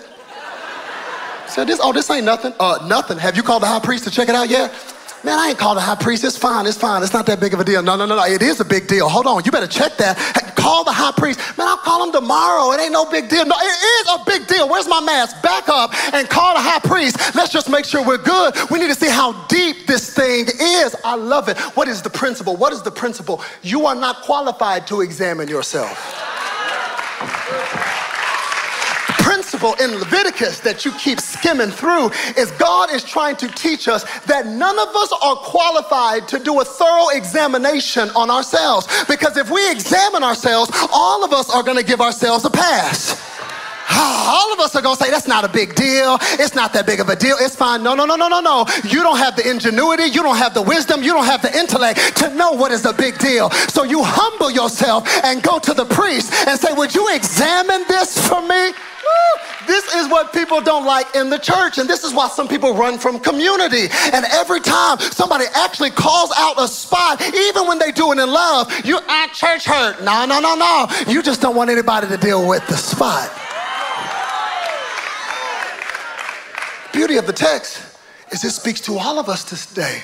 [1.57, 2.53] So this, oh, this ain't nothing.
[2.59, 3.17] Uh, nothing.
[3.17, 4.71] Have you called the high priest to check it out yet?
[5.23, 6.23] Man, I ain't called the high priest.
[6.23, 6.67] It's fine.
[6.67, 7.01] It's fine.
[7.01, 7.81] It's not that big of a deal.
[7.81, 8.23] No, no, no, no.
[8.25, 9.09] It is a big deal.
[9.09, 9.43] Hold on.
[9.43, 10.53] You better check that.
[10.55, 11.39] Call the high priest.
[11.57, 12.73] Man, I'll call him tomorrow.
[12.73, 13.43] It ain't no big deal.
[13.43, 14.69] No, it is a big deal.
[14.69, 15.41] Where's my mask?
[15.41, 17.17] Back up and call the high priest.
[17.33, 18.53] Let's just make sure we're good.
[18.69, 20.95] We need to see how deep this thing is.
[21.03, 21.57] I love it.
[21.75, 22.55] What is the principle?
[22.55, 23.41] What is the principle?
[23.63, 25.97] You are not qualified to examine yourself
[29.57, 34.03] principle in Leviticus that you keep skimming through is God is trying to teach us
[34.21, 38.87] that none of us are qualified to do a thorough examination on ourselves.
[39.07, 43.36] Because if we examine ourselves, all of us are going to give ourselves a pass.
[43.95, 46.17] All of us are gonna say that's not a big deal.
[46.39, 47.37] It's not that big of a deal.
[47.39, 47.83] It's fine.
[47.83, 48.65] No, no, no, no, no, no.
[48.83, 50.03] You don't have the ingenuity.
[50.03, 51.03] You don't have the wisdom.
[51.03, 53.49] You don't have the intellect to know what is a big deal.
[53.69, 58.27] So you humble yourself and go to the priest and say, Would you examine this
[58.27, 58.73] for me?
[59.67, 62.73] This is what people don't like in the church, and this is why some people
[62.73, 63.87] run from community.
[64.13, 68.29] And every time somebody actually calls out a spot, even when they do it in
[68.29, 70.01] love, you at church hurt.
[70.03, 70.87] No, no, no, no.
[71.07, 73.46] You just don't want anybody to deal with the spot.
[76.97, 77.79] Beauty of the text
[78.31, 80.01] is it speaks to all of us today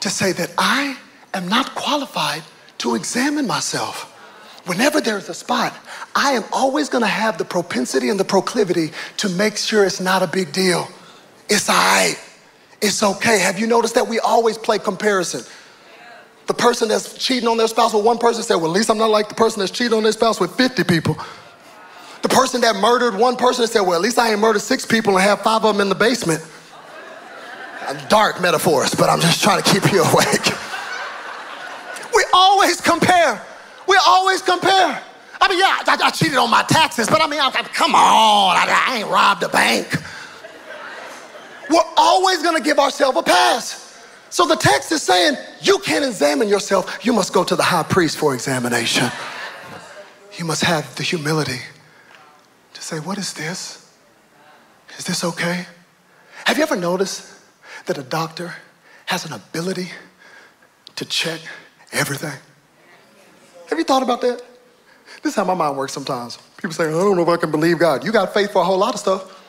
[0.00, 0.98] to say that I
[1.32, 2.42] am not qualified
[2.76, 4.12] to examine myself.
[4.66, 5.74] Whenever there's a spot,
[6.14, 10.22] I am always gonna have the propensity and the proclivity to make sure it's not
[10.22, 10.86] a big deal.
[11.48, 12.18] It's all right.
[12.82, 13.38] It's okay.
[13.38, 15.42] Have you noticed that we always play comparison?
[16.48, 18.98] The person that's cheating on their spouse with one person said, Well, at least I'm
[18.98, 21.16] not like the person that's cheating on their spouse with 50 people.
[22.22, 25.16] The person that murdered one person said, Well, at least I ain't murdered six people
[25.16, 26.44] and have five of them in the basement.
[28.08, 30.46] Dark metaphors, but I'm just trying to keep you awake.
[32.14, 33.40] We always compare.
[33.86, 35.02] We always compare.
[35.40, 37.94] I mean, yeah, I, I cheated on my taxes, but I mean, I, I, come
[37.94, 39.94] on, I, ain't robbed a bank.
[41.70, 43.82] We're always gonna give ourselves a pass.
[44.30, 47.84] So the text is saying, you can't examine yourself, you must go to the high
[47.84, 49.10] priest for examination.
[50.36, 51.60] You must have the humility
[52.86, 53.92] say, What is this?
[54.96, 55.66] Is this okay?
[56.44, 57.34] Have you ever noticed
[57.86, 58.54] that a doctor
[59.06, 59.90] has an ability
[60.94, 61.40] to check
[61.92, 62.38] everything?
[63.68, 64.40] Have you thought about that?
[65.22, 66.38] This is how my mind works sometimes.
[66.56, 68.04] People say, I don't know if I can believe God.
[68.04, 69.42] You got faith for a whole lot of stuff.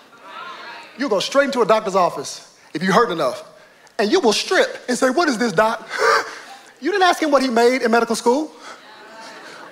[0.97, 3.43] You go straight into a doctor's office if you hurt enough,
[3.99, 5.87] and you will strip and say, What is this, doc?
[6.79, 8.51] You didn't ask him what he made in medical school.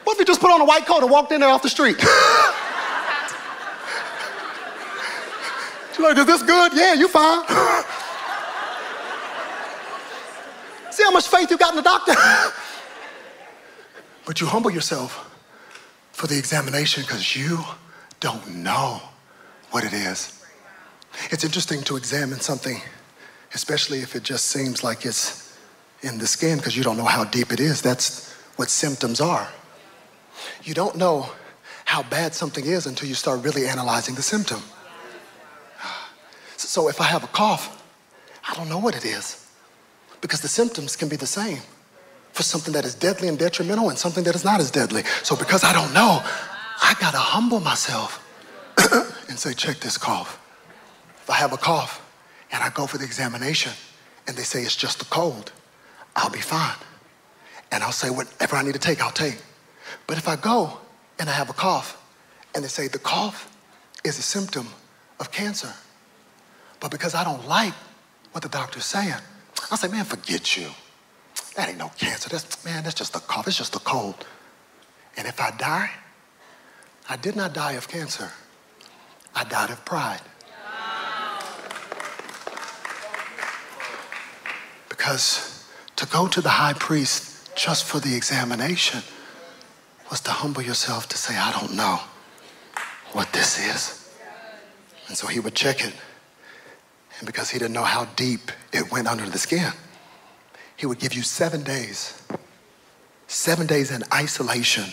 [0.06, 1.70] What if he just put on a white coat and walked in there off the
[1.70, 1.98] street?
[5.98, 6.74] You're like, is this good?
[6.74, 7.46] Yeah, you fine.
[10.92, 12.14] See how much faith you got in the doctor?
[14.26, 15.32] but you humble yourself
[16.12, 17.60] for the examination because you
[18.20, 19.02] don't know
[19.72, 20.44] what it is.
[21.32, 22.82] It's interesting to examine something,
[23.54, 25.58] especially if it just seems like it's
[26.02, 27.82] in the skin because you don't know how deep it is.
[27.82, 29.48] That's what symptoms are.
[30.64, 31.30] You don't know
[31.86, 34.62] how bad something is until you start really analyzing the symptom.
[36.66, 37.84] So if I have a cough,
[38.48, 39.48] I don't know what it is
[40.20, 41.60] because the symptoms can be the same
[42.34, 45.04] for something that is deadly and detrimental and something that is not as deadly.
[45.24, 46.22] So because I don't know,
[46.82, 48.22] I gotta humble myself
[49.30, 50.40] and say, check this cough.
[51.22, 52.02] If I have a cough
[52.52, 53.72] and I go for the examination
[54.28, 55.52] and they say it's just a cold,
[56.16, 56.76] I'll be fine.
[57.72, 59.38] And I'll say whatever I need to take, I'll take.
[60.08, 60.80] But if I go
[61.20, 62.02] and I have a cough
[62.56, 63.56] and they say the cough
[64.04, 64.68] is a symptom
[65.20, 65.74] of cancer,
[66.86, 67.74] but because I don't like
[68.32, 69.16] what the doctor's saying,
[69.72, 70.68] I'll say, man, forget you.
[71.56, 72.30] That ain't no cancer.
[72.30, 73.48] That's, man, that's just a cough.
[73.48, 74.28] It's just a cold.
[75.18, 75.90] And if I die,
[77.10, 78.32] I did not die of cancer.
[79.34, 80.22] I died of pride.
[84.88, 89.02] Because to go to the high priest just for the examination
[90.12, 92.00] was to humble yourself to say, I don't know
[93.14, 94.16] what this is.
[95.08, 95.96] And so he would check it.
[97.20, 99.72] And because he didn't know how deep it went under the skin,
[100.76, 102.22] he would give you seven days,
[103.28, 104.86] seven days in isolation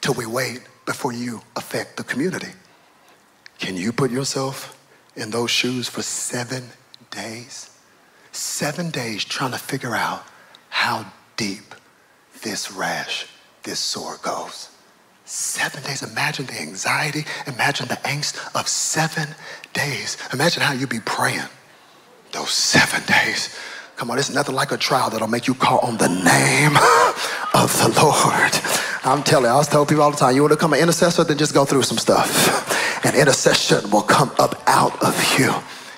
[0.00, 2.52] till we wait before you affect the community.
[3.58, 4.78] Can you put yourself
[5.14, 6.70] in those shoes for seven
[7.10, 7.70] days?
[8.32, 10.24] Seven days trying to figure out
[10.70, 11.74] how deep
[12.42, 13.26] this rash,
[13.62, 14.70] this sore goes.
[15.34, 16.02] Seven days.
[16.02, 17.24] Imagine the anxiety.
[17.46, 19.34] Imagine the angst of seven
[19.72, 20.18] days.
[20.30, 21.48] Imagine how you'd be praying
[22.32, 23.58] those seven days.
[23.96, 26.76] Come on, it's nothing like a trial that'll make you call on the name
[27.54, 28.52] of the Lord.
[29.04, 30.80] I'm telling you, I was telling people all the time, you want to become an
[30.80, 33.02] intercessor, then just go through some stuff.
[33.02, 35.50] And intercession will come up out of you.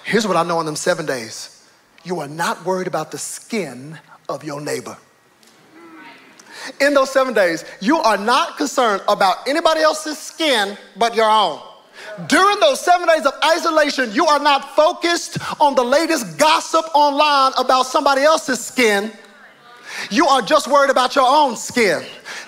[0.04, 1.68] Here's what I know in them seven days.
[2.04, 4.96] You are not worried about the skin of your neighbor.
[6.80, 11.60] In those seven days, you are not concerned about anybody else's skin but your own.
[12.26, 17.52] During those seven days of isolation, you are not focused on the latest gossip online
[17.56, 19.12] about somebody else's skin.
[20.10, 22.04] You are just worried about your own skin.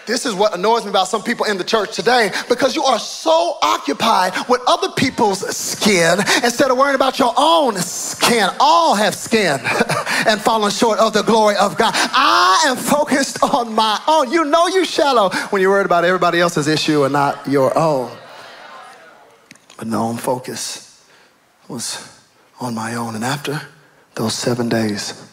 [0.06, 2.98] This is what annoys me about some people in the church today because you are
[2.98, 8.48] so occupied with other people's skin instead of worrying about your own skin.
[8.60, 9.60] All have skin
[10.26, 11.92] and fallen short of the glory of God.
[11.94, 14.30] I am focused on my own.
[14.30, 18.16] You know you're shallow when you're worried about everybody else's issue and not your own.
[19.76, 21.04] But no, focus
[21.68, 22.20] was
[22.60, 23.14] on my own.
[23.14, 23.60] And after
[24.14, 25.25] those seven days,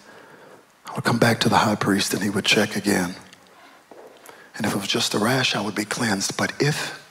[0.94, 3.16] I would come back to the high priest and he would check again.
[4.56, 6.38] And if it was just a rash, I would be cleansed.
[6.38, 7.04] But if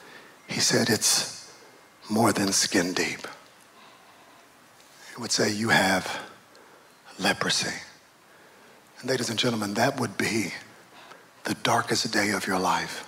[0.46, 1.52] he said it's
[2.08, 3.26] more than skin deep,
[5.12, 6.20] he would say, You have
[7.18, 7.74] leprosy.
[9.00, 10.52] And ladies and gentlemen, that would be
[11.42, 13.04] the darkest day of your life.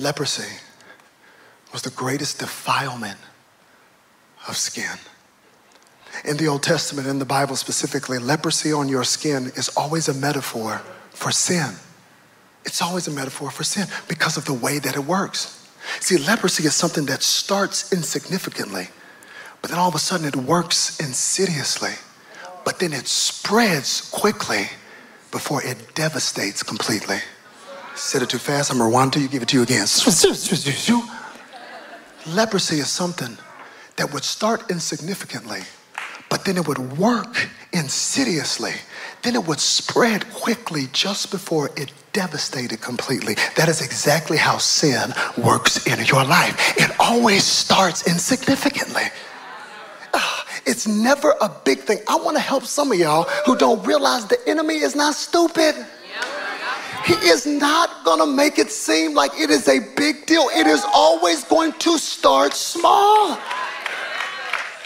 [0.00, 0.58] Leprosy
[1.72, 3.20] was the greatest defilement
[4.48, 4.98] of skin.
[6.24, 10.14] In the Old Testament, in the Bible specifically, leprosy on your skin is always a
[10.14, 11.74] metaphor for sin.
[12.64, 15.68] It's always a metaphor for sin because of the way that it works.
[16.00, 18.88] See, leprosy is something that starts insignificantly,
[19.60, 21.92] but then all of a sudden it works insidiously,
[22.64, 24.68] but then it spreads quickly
[25.30, 27.18] before it devastates completely.
[27.94, 29.86] Said it too fast, I'm to you, give it to you again.
[32.26, 33.36] Leprosy is something
[33.96, 35.60] that would start insignificantly,
[36.28, 38.74] but then it would work insidiously.
[39.22, 43.34] Then it would spread quickly just before it devastated completely.
[43.56, 46.76] That is exactly how sin works in your life.
[46.76, 49.04] It always starts insignificantly.
[50.14, 51.98] Ah, it's never a big thing.
[52.08, 55.74] I want to help some of y'all who don't realize the enemy is not stupid.
[57.04, 60.48] He is not going to make it seem like it is a big deal.
[60.54, 63.38] It is always going to start small.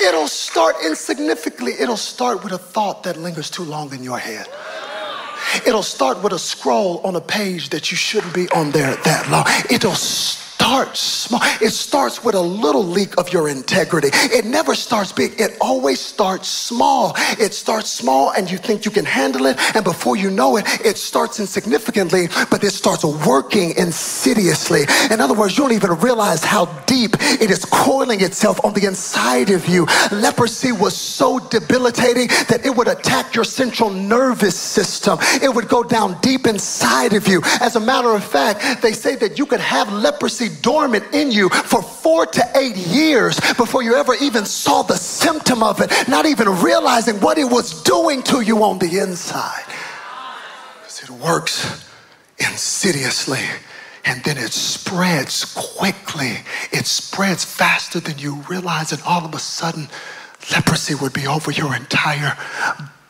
[0.00, 1.74] It'll start insignificantly.
[1.78, 4.46] It'll start with a thought that lingers too long in your head.
[5.66, 9.28] It'll start with a scroll on a page that you shouldn't be on there that
[9.30, 9.46] long.
[9.70, 9.94] It'll
[10.68, 11.40] starts small.
[11.62, 14.10] It starts with a little leak of your integrity.
[14.12, 15.40] It never starts big.
[15.40, 17.14] It always starts small.
[17.40, 19.56] It starts small and you think you can handle it.
[19.74, 24.82] And before you know it, it starts insignificantly, but it starts working insidiously.
[25.10, 28.84] In other words, you don't even realize how deep it is coiling itself on the
[28.84, 29.86] inside of you.
[30.12, 35.18] Leprosy was so debilitating that it would attack your central nervous system.
[35.42, 37.40] It would go down deep inside of you.
[37.62, 41.48] As a matter of fact, they say that you could have leprosy dormant in you
[41.48, 46.26] for four to eight years before you ever even saw the symptom of it, not
[46.26, 49.64] even realizing what it was doing to you on the inside.
[50.80, 51.84] Because it works
[52.38, 53.44] insidiously
[54.04, 56.38] and then it spreads quickly.
[56.72, 59.88] It spreads faster than you realize, and all of a sudden,
[60.50, 62.36] leprosy would be over your entire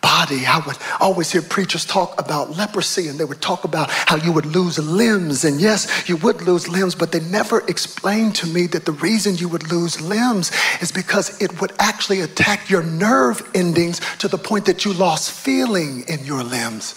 [0.09, 0.47] body.
[0.47, 4.33] I would always hear preachers talk about leprosy and they would talk about how you
[4.33, 5.45] would lose limbs.
[5.45, 9.37] And yes, you would lose limbs, but they never explained to me that the reason
[9.37, 14.39] you would lose limbs is because it would actually attack your nerve endings to the
[14.39, 16.95] point that you lost feeling in your limbs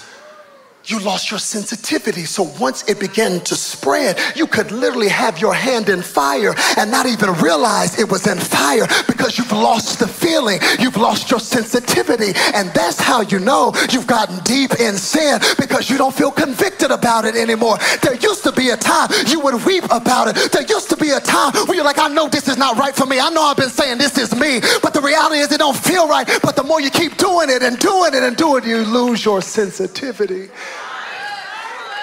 [0.92, 2.26] you lost your sensitivity.
[2.26, 6.92] So once it began to spread, you could literally have your hand in fire and
[6.92, 10.60] not even realize it was in fire because you've lost the feeling.
[10.80, 12.34] You've lost your sensitivity.
[12.54, 16.92] And that's how you know you've gotten deep in sin because you don't feel convicted
[16.92, 17.78] about it anymore.
[18.02, 20.52] There used to be a time you would weep about it.
[20.52, 22.96] There used to be a time where you're like, I know this is not right
[22.96, 23.20] for me.
[23.20, 24.60] I know I've been saying this is me.
[24.84, 26.28] But the reality is it don't feel right.
[26.44, 29.24] But the more you keep doing it and doing it and doing it, you lose
[29.24, 30.50] your sensitivity.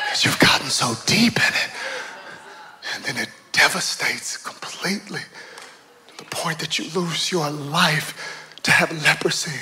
[0.08, 1.70] Because you've gotten so deep in it.
[2.94, 5.20] And then it devastates completely
[6.08, 8.46] to the point that you lose your life.
[8.62, 9.60] To have leprosy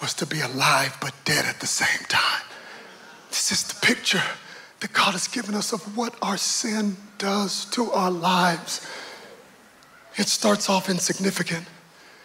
[0.00, 2.42] was to be alive but dead at the same time.
[3.28, 4.22] This is the picture
[4.80, 8.86] that God has given us of what our sin does to our lives.
[10.16, 11.66] It starts off insignificant.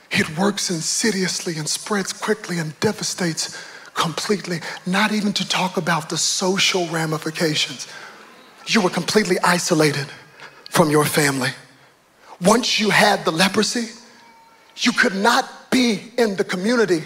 [0.09, 3.57] It works insidiously and spreads quickly and devastates
[3.97, 7.87] completely, not even to talk about the social ramifications.
[8.67, 10.07] You were completely isolated
[10.69, 11.49] from your family.
[12.39, 13.89] Once you had the leprosy,
[14.77, 17.03] you could not be in the community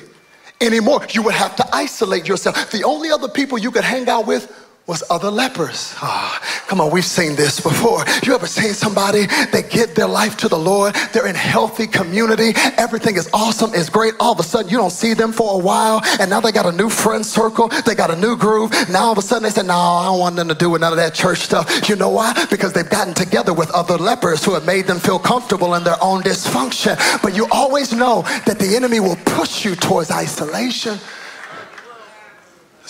[0.59, 1.05] anymore.
[1.11, 2.69] You would have to isolate yourself.
[2.69, 5.93] The only other people you could hang out with was other lepers.
[6.01, 8.03] Oh, come on, we've seen this before.
[8.23, 10.95] You ever seen somebody that get their life to the Lord?
[11.13, 12.53] They're in healthy community.
[12.77, 14.15] Everything is awesome, it's great.
[14.19, 16.65] All of a sudden, you don't see them for a while, and now they got
[16.65, 17.69] a new friend circle.
[17.86, 18.71] They got a new groove.
[18.89, 20.82] Now all of a sudden they say, "No, I don't want nothing to do with
[20.82, 22.34] none of that church stuff." You know why?
[22.49, 26.01] Because they've gotten together with other lepers who have made them feel comfortable in their
[26.01, 26.97] own dysfunction.
[27.21, 30.99] But you always know that the enemy will push you towards isolation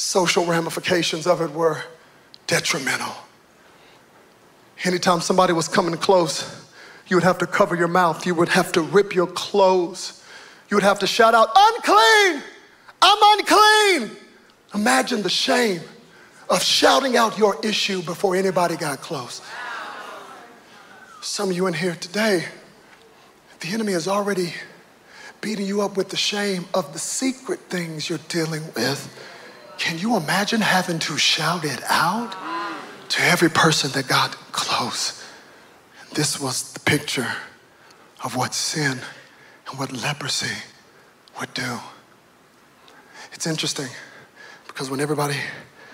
[0.01, 1.83] social ramifications of it were
[2.47, 3.13] detrimental.
[4.83, 6.65] Anytime somebody was coming close,
[7.07, 10.23] you would have to cover your mouth, you would have to rip your clothes,
[10.69, 12.41] you would have to shout out, Unclean!
[12.99, 14.17] I'm unclean!
[14.73, 15.81] Imagine the shame
[16.49, 19.41] of shouting out your issue before anybody got close.
[21.21, 22.45] Some of you in here today,
[23.59, 24.55] the enemy is already
[25.41, 29.30] beating you up with the shame of the secret things you're dealing with.
[29.81, 32.35] Can you imagine having to shout it out
[33.09, 35.25] to every person that got close?
[36.13, 37.27] This was the picture
[38.23, 38.99] of what sin
[39.67, 40.55] and what leprosy
[41.39, 41.79] would do.
[43.33, 43.87] It's interesting
[44.67, 45.37] because when everybody,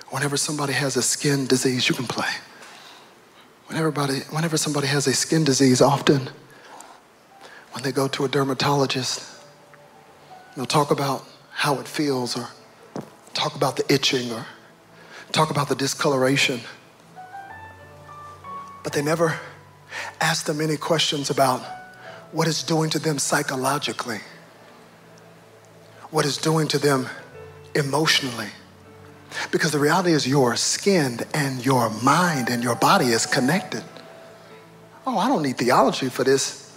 [0.09, 2.33] whenever somebody has a skin disease, you can play.
[3.67, 6.29] When everybody, whenever somebody has a skin disease, often
[7.71, 9.23] when they go to a dermatologist,
[10.57, 12.49] they'll talk about how it feels or
[13.37, 14.45] talk about the itching or
[15.31, 16.59] talk about the discoloration.
[18.83, 19.39] But they never
[20.19, 21.61] ask them any questions about
[22.31, 24.21] what it's doing to them psychologically,
[26.09, 27.07] what it's doing to them
[27.75, 28.49] emotionally.
[29.51, 33.83] Because the reality is, your skin and your mind and your body is connected.
[35.05, 36.75] Oh, I don't need theology for this.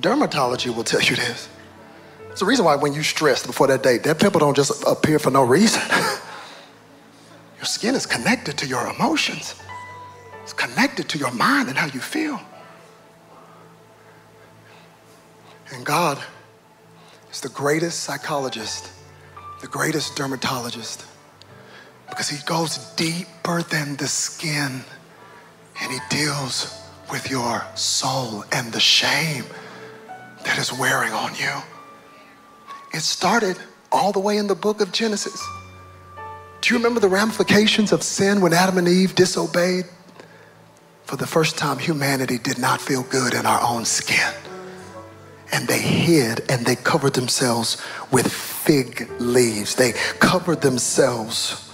[0.00, 1.48] Dermatology will tell you this.
[2.38, 5.18] It's the reason why when you stress before that date, that pimple don't just appear
[5.18, 5.82] for no reason.
[7.56, 9.56] your skin is connected to your emotions.
[10.44, 12.40] It's connected to your mind and how you feel.
[15.72, 16.22] And God
[17.32, 18.88] is the greatest psychologist,
[19.60, 21.06] the greatest dermatologist,
[22.08, 24.84] because he goes deeper than the skin
[25.82, 26.80] and he deals
[27.10, 29.44] with your soul and the shame
[30.44, 31.50] that is wearing on you.
[32.92, 33.58] It started
[33.92, 35.42] all the way in the book of Genesis.
[36.60, 39.84] Do you remember the ramifications of sin when Adam and Eve disobeyed?
[41.04, 44.32] For the first time, humanity did not feel good in our own skin.
[45.52, 47.80] And they hid and they covered themselves
[48.10, 49.74] with fig leaves.
[49.74, 51.70] They covered themselves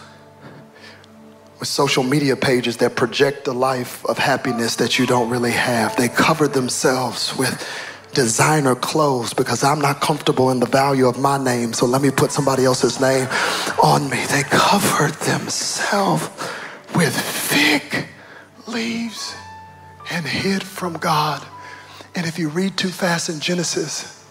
[1.59, 5.97] with social media pages that project a life of happiness that you don't really have.
[5.97, 7.67] They covered themselves with
[8.15, 12.11] designer clothes because I'm not comfortable in the value of my name, so let me
[12.11, 13.29] put somebody else's name
[13.83, 14.25] on me.
[14.27, 16.29] They covered themselves
[16.95, 18.09] with thick
[18.67, 19.35] leaves
[20.11, 21.45] and hid from God.
[22.15, 24.24] And if you read too fast in Genesis,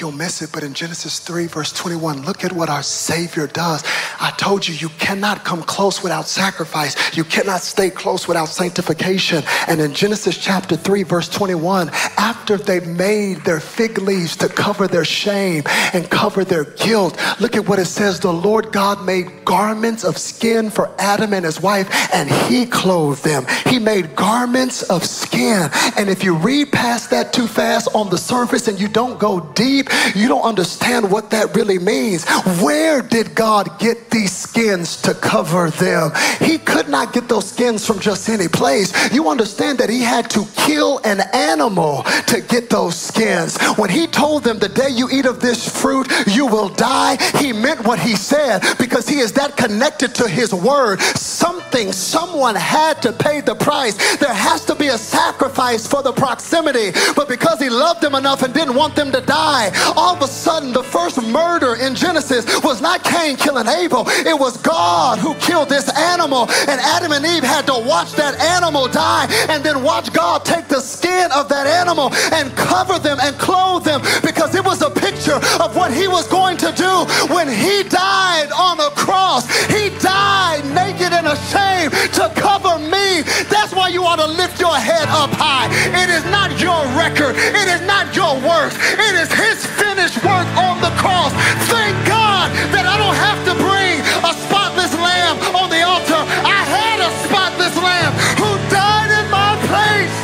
[0.00, 0.50] you'll miss it.
[0.52, 3.82] But in Genesis 3, verse 21, look at what our Savior does.
[4.20, 7.16] I told you, you cannot come close without sacrifice.
[7.16, 9.42] You cannot stay close without sanctification.
[9.66, 14.86] And in Genesis chapter 3, verse 21, after they made their fig leaves to cover
[14.86, 18.20] their shame and cover their guilt, look at what it says.
[18.20, 23.24] The Lord God made garments of skin for Adam and his wife, and he clothed
[23.24, 23.46] them.
[23.66, 25.68] He made garments of skin.
[25.96, 29.40] And if you read past that too fast on the surface and you don't go
[29.54, 32.24] deep, you don't understand what that really means.
[32.62, 36.12] Where did God get these skins to cover them?
[36.40, 38.92] He could not get those skins from just any place.
[39.12, 43.58] You understand that he had to kill an animal to get those skins.
[43.76, 47.52] When he told them, The day you eat of this fruit, you will die, he
[47.52, 51.00] meant what he said because he is that connected to his word.
[51.00, 53.96] Something, someone had to pay the price.
[54.16, 56.92] There has to be a sacrifice for the proximity.
[57.16, 60.26] But because he loved them enough and didn't want them to die, all of a
[60.26, 65.34] sudden the first murder in Genesis was not Cain killing Abel, it was God who
[65.36, 66.48] killed this animal.
[66.68, 70.68] And Adam and Eve had to watch that animal die and then watch God take
[70.68, 74.90] the skin of that animal and cover them and clothe them because it was a
[74.90, 79.46] picture of what he was going to do when he died on the cross.
[79.66, 83.22] He died naked and ashamed to cover me.
[83.48, 85.68] That's why you ought to lift your head up high.
[86.02, 90.22] It is not your record, it is not your works, it is his his finished
[90.22, 91.34] work on the cross.
[91.66, 96.22] Thank God that I don't have to bring a spotless lamb on the altar.
[96.46, 100.16] I had a spotless lamb who died in my place.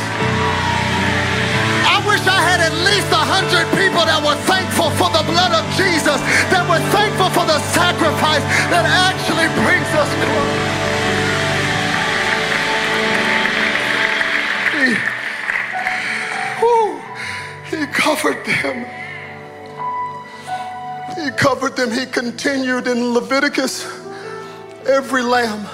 [1.83, 5.51] I wish I had at least a hundred people that were thankful for the blood
[5.51, 6.19] of Jesus,
[6.55, 10.63] that were thankful for the sacrifice that actually brings us glory.
[17.71, 19.04] He covered them.
[21.15, 21.91] He covered them.
[21.91, 23.85] He continued in Leviticus.
[24.85, 25.65] Every lamb,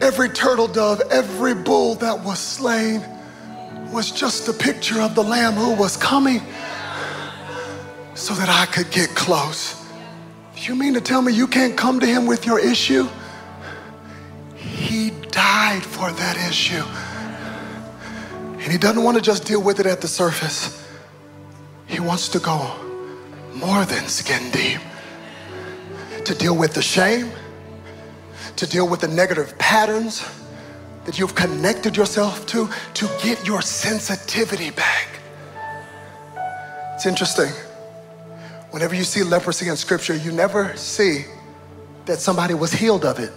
[0.00, 3.02] every turtle dove, every bull that was slain
[3.90, 6.40] was just a picture of the lamb who was coming
[8.14, 9.82] so that I could get close.
[10.56, 13.08] You mean to tell me you can't come to him with your issue?
[14.54, 16.84] He died for that issue.
[18.62, 20.86] And he doesn't want to just deal with it at the surface.
[21.86, 22.91] He wants to go
[23.54, 24.80] more than skin deep
[26.24, 27.30] to deal with the shame,
[28.56, 30.24] to deal with the negative patterns
[31.04, 35.08] that you've connected yourself to to get your sensitivity back.
[36.94, 37.50] It's interesting.
[38.70, 41.24] Whenever you see leprosy in scripture, you never see
[42.06, 43.32] that somebody was healed of it.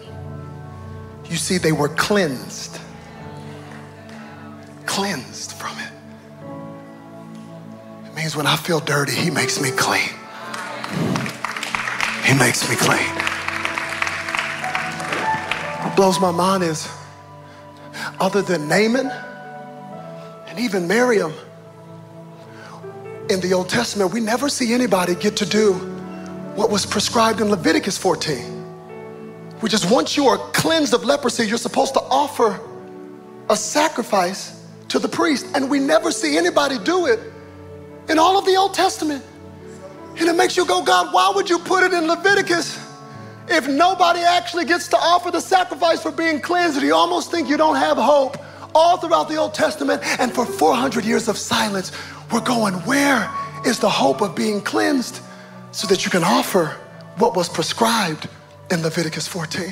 [1.30, 2.80] You see they were cleansed.
[4.86, 5.95] Cleansed from it.
[8.16, 10.10] Means when I feel dirty, he makes me clean.
[12.24, 13.10] He makes me clean.
[15.84, 16.88] What blows my mind is
[18.22, 19.08] other than Naaman
[20.48, 21.34] and even Miriam,
[23.30, 25.74] in the Old Testament, we never see anybody get to do
[26.56, 28.44] what was prescribed in Leviticus 14.
[29.60, 32.60] Which is once you are cleansed of leprosy, you're supposed to offer
[33.50, 35.48] a sacrifice to the priest.
[35.54, 37.20] And we never see anybody do it
[38.10, 39.24] in all of the Old Testament.
[40.18, 42.86] And it makes you go, God, why would you put it in Leviticus?
[43.48, 47.58] if nobody actually gets to offer the sacrifice for being cleansed, you almost think you
[47.58, 48.38] don't have hope.
[48.74, 51.94] All throughout the Old Testament, and for 400 years of silence,
[52.32, 53.32] we're going, where
[53.66, 55.22] is the hope of being cleansed
[55.72, 56.78] so that you can offer
[57.18, 58.28] what was prescribed
[58.72, 59.72] in Leviticus 14?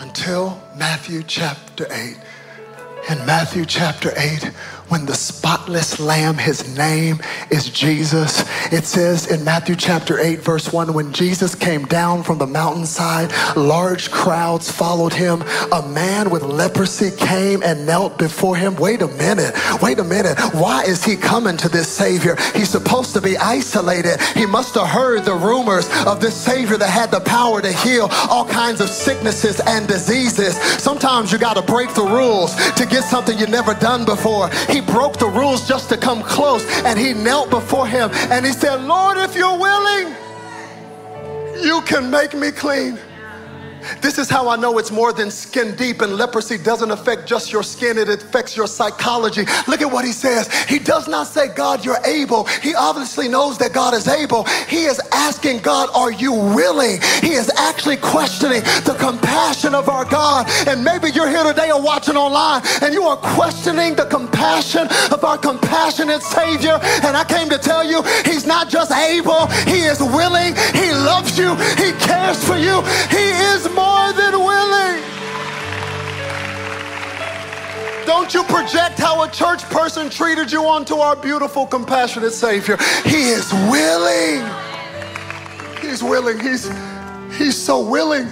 [0.00, 2.18] Until Matthew chapter 8.
[3.10, 4.50] In Matthew chapter 8,
[4.94, 7.18] when the spotless lamb, his name
[7.50, 8.44] is Jesus.
[8.72, 13.32] It says in Matthew chapter 8, verse 1, when Jesus came down from the mountainside,
[13.56, 15.42] large crowds followed him.
[15.72, 18.76] A man with leprosy came and knelt before him.
[18.76, 20.38] Wait a minute, wait a minute.
[20.54, 22.36] Why is he coming to this Savior?
[22.54, 24.20] He's supposed to be isolated.
[24.36, 28.06] He must have heard the rumors of this Savior that had the power to heal
[28.30, 30.54] all kinds of sicknesses and diseases.
[30.80, 34.50] Sometimes you got to break the rules to get something you've never done before.
[34.70, 38.52] He broke the rules just to come close and he knelt before him and he
[38.52, 40.14] said, Lord, if you're willing,
[41.62, 42.98] you can make me clean.
[44.00, 47.52] This is how I know it's more than skin deep, and leprosy doesn't affect just
[47.52, 49.44] your skin, it affects your psychology.
[49.68, 50.52] Look at what he says.
[50.64, 52.44] He does not say, God, you're able.
[52.44, 54.44] He obviously knows that God is able.
[54.68, 57.00] He is asking God, Are you willing?
[57.20, 60.48] He is actually questioning the compassion of our God.
[60.66, 65.24] And maybe you're here today or watching online, and you are questioning the compassion of
[65.24, 66.78] our compassionate Savior.
[67.04, 70.54] And I came to tell you, He's not just able, He is willing.
[70.72, 72.82] He loves you, He cares for you.
[73.10, 75.02] He is more than willing.
[78.06, 82.76] Don't you project how a church person treated you onto our beautiful, compassionate Savior.
[83.04, 84.44] He is willing.
[85.80, 86.38] He's willing.
[86.38, 86.70] He's,
[87.36, 88.28] he's so willing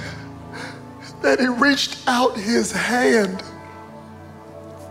[1.22, 3.42] that he reached out his hand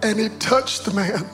[0.04, 1.30] and he touched the man.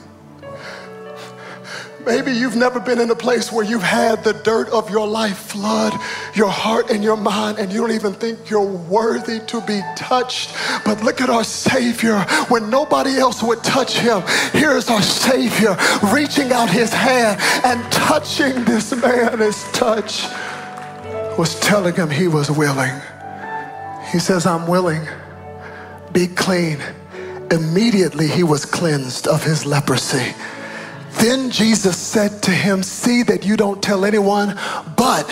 [2.08, 5.36] Maybe you've never been in a place where you've had the dirt of your life
[5.36, 5.92] flood
[6.34, 10.54] your heart and your mind, and you don't even think you're worthy to be touched.
[10.84, 12.20] But look at our Savior.
[12.48, 15.76] When nobody else would touch him, here's our Savior
[16.12, 19.40] reaching out his hand and touching this man.
[19.40, 20.24] His touch
[21.36, 22.94] was telling him he was willing.
[24.12, 25.06] He says, I'm willing.
[26.12, 26.78] Be clean.
[27.50, 30.34] Immediately he was cleansed of his leprosy.
[31.18, 34.56] Then Jesus said to him, See that you don't tell anyone,
[34.96, 35.26] but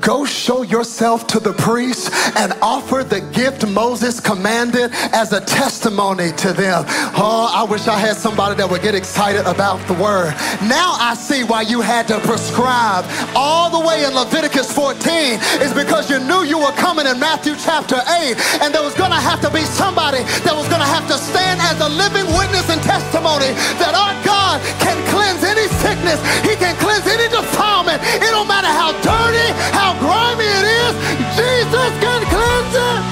[0.00, 6.30] go show yourself to the priest and offer the gift Moses commanded as a testimony
[6.38, 6.84] to them.
[7.18, 10.30] Oh, I wish I had somebody that would get excited about the word.
[10.62, 15.74] Now I see why you had to prescribe all the way in Leviticus 14 is
[15.74, 19.18] because you knew you were coming in Matthew chapter 8 and there was going to
[19.18, 22.70] have to be somebody that was going to have to stand as a living witness
[22.70, 23.50] and testimony
[23.82, 26.20] that our God can cleanse cleanse any sickness.
[26.42, 28.02] He can cleanse any defilement.
[28.02, 30.94] It don't matter how dirty, how grimy it is.
[31.36, 33.02] Jesus can cleanse it.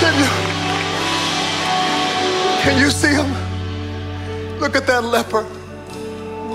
[0.00, 0.28] Can you,
[2.62, 3.32] Can you see him?
[4.60, 5.44] Look at that leper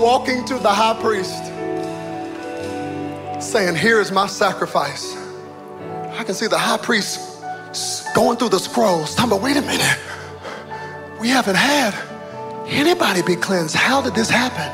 [0.00, 1.44] walking to the high priest
[3.42, 5.16] saying, Here is my sacrifice.
[6.12, 7.29] I can see the high priest
[8.14, 9.98] going through the scrolls, talking about, wait a minute,
[11.20, 11.94] we haven't had
[12.66, 13.74] anybody be cleansed.
[13.74, 14.70] How did this happen?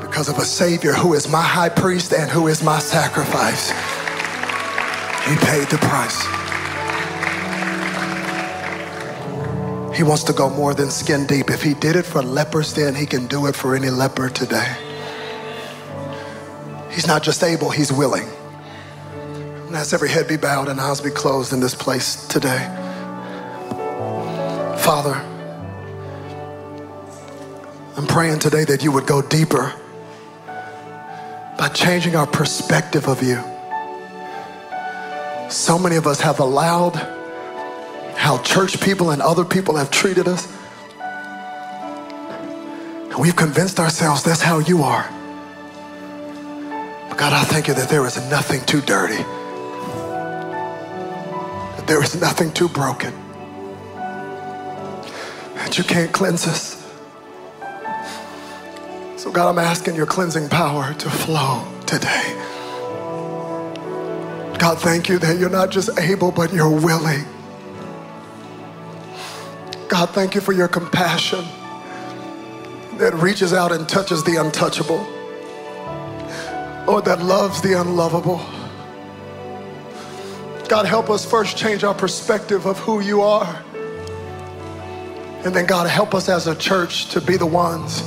[0.00, 3.70] Because of a Savior who is my high priest and who is my sacrifice.
[5.28, 6.20] He paid the price.
[9.96, 11.50] He wants to go more than skin deep.
[11.50, 14.76] If he did it for lepers then, he can do it for any leper today.
[16.90, 18.28] He's not just able, he's willing.
[19.70, 22.58] And as every head be bowed and eyes be closed in this place today.
[24.78, 25.14] Father,
[27.96, 29.72] I'm praying today that you would go deeper
[31.56, 33.36] by changing our perspective of you.
[35.48, 36.96] So many of us have allowed
[38.16, 40.52] how church people and other people have treated us.
[40.98, 45.08] And we've convinced ourselves that's how you are.
[47.08, 49.24] But God, I thank you that there is nothing too dirty,
[51.90, 53.12] there is nothing too broken,
[55.56, 56.88] that you can't cleanse us.
[59.16, 62.36] So, God, I'm asking your cleansing power to flow today.
[64.60, 67.24] God, thank you that you're not just able, but you're willing.
[69.88, 71.44] God, thank you for your compassion
[72.98, 75.04] that reaches out and touches the untouchable.
[76.86, 78.40] Lord, that loves the unlovable.
[80.70, 83.60] God, help us first change our perspective of who you are.
[85.44, 88.04] And then, God, help us as a church to be the ones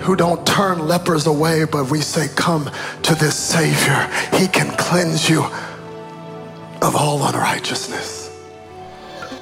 [0.00, 2.68] who don't turn lepers away, but we say, Come
[3.04, 4.10] to this Savior.
[4.36, 5.44] He can cleanse you
[6.82, 8.22] of all unrighteousness.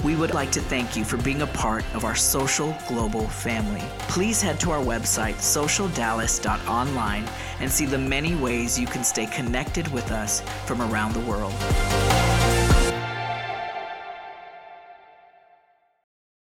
[0.04, 3.82] We would like to thank you for being a part of our social global family.
[4.08, 7.28] Please head to our website, socialdallas.online,
[7.60, 11.52] and see the many ways you can stay connected with us from around the world.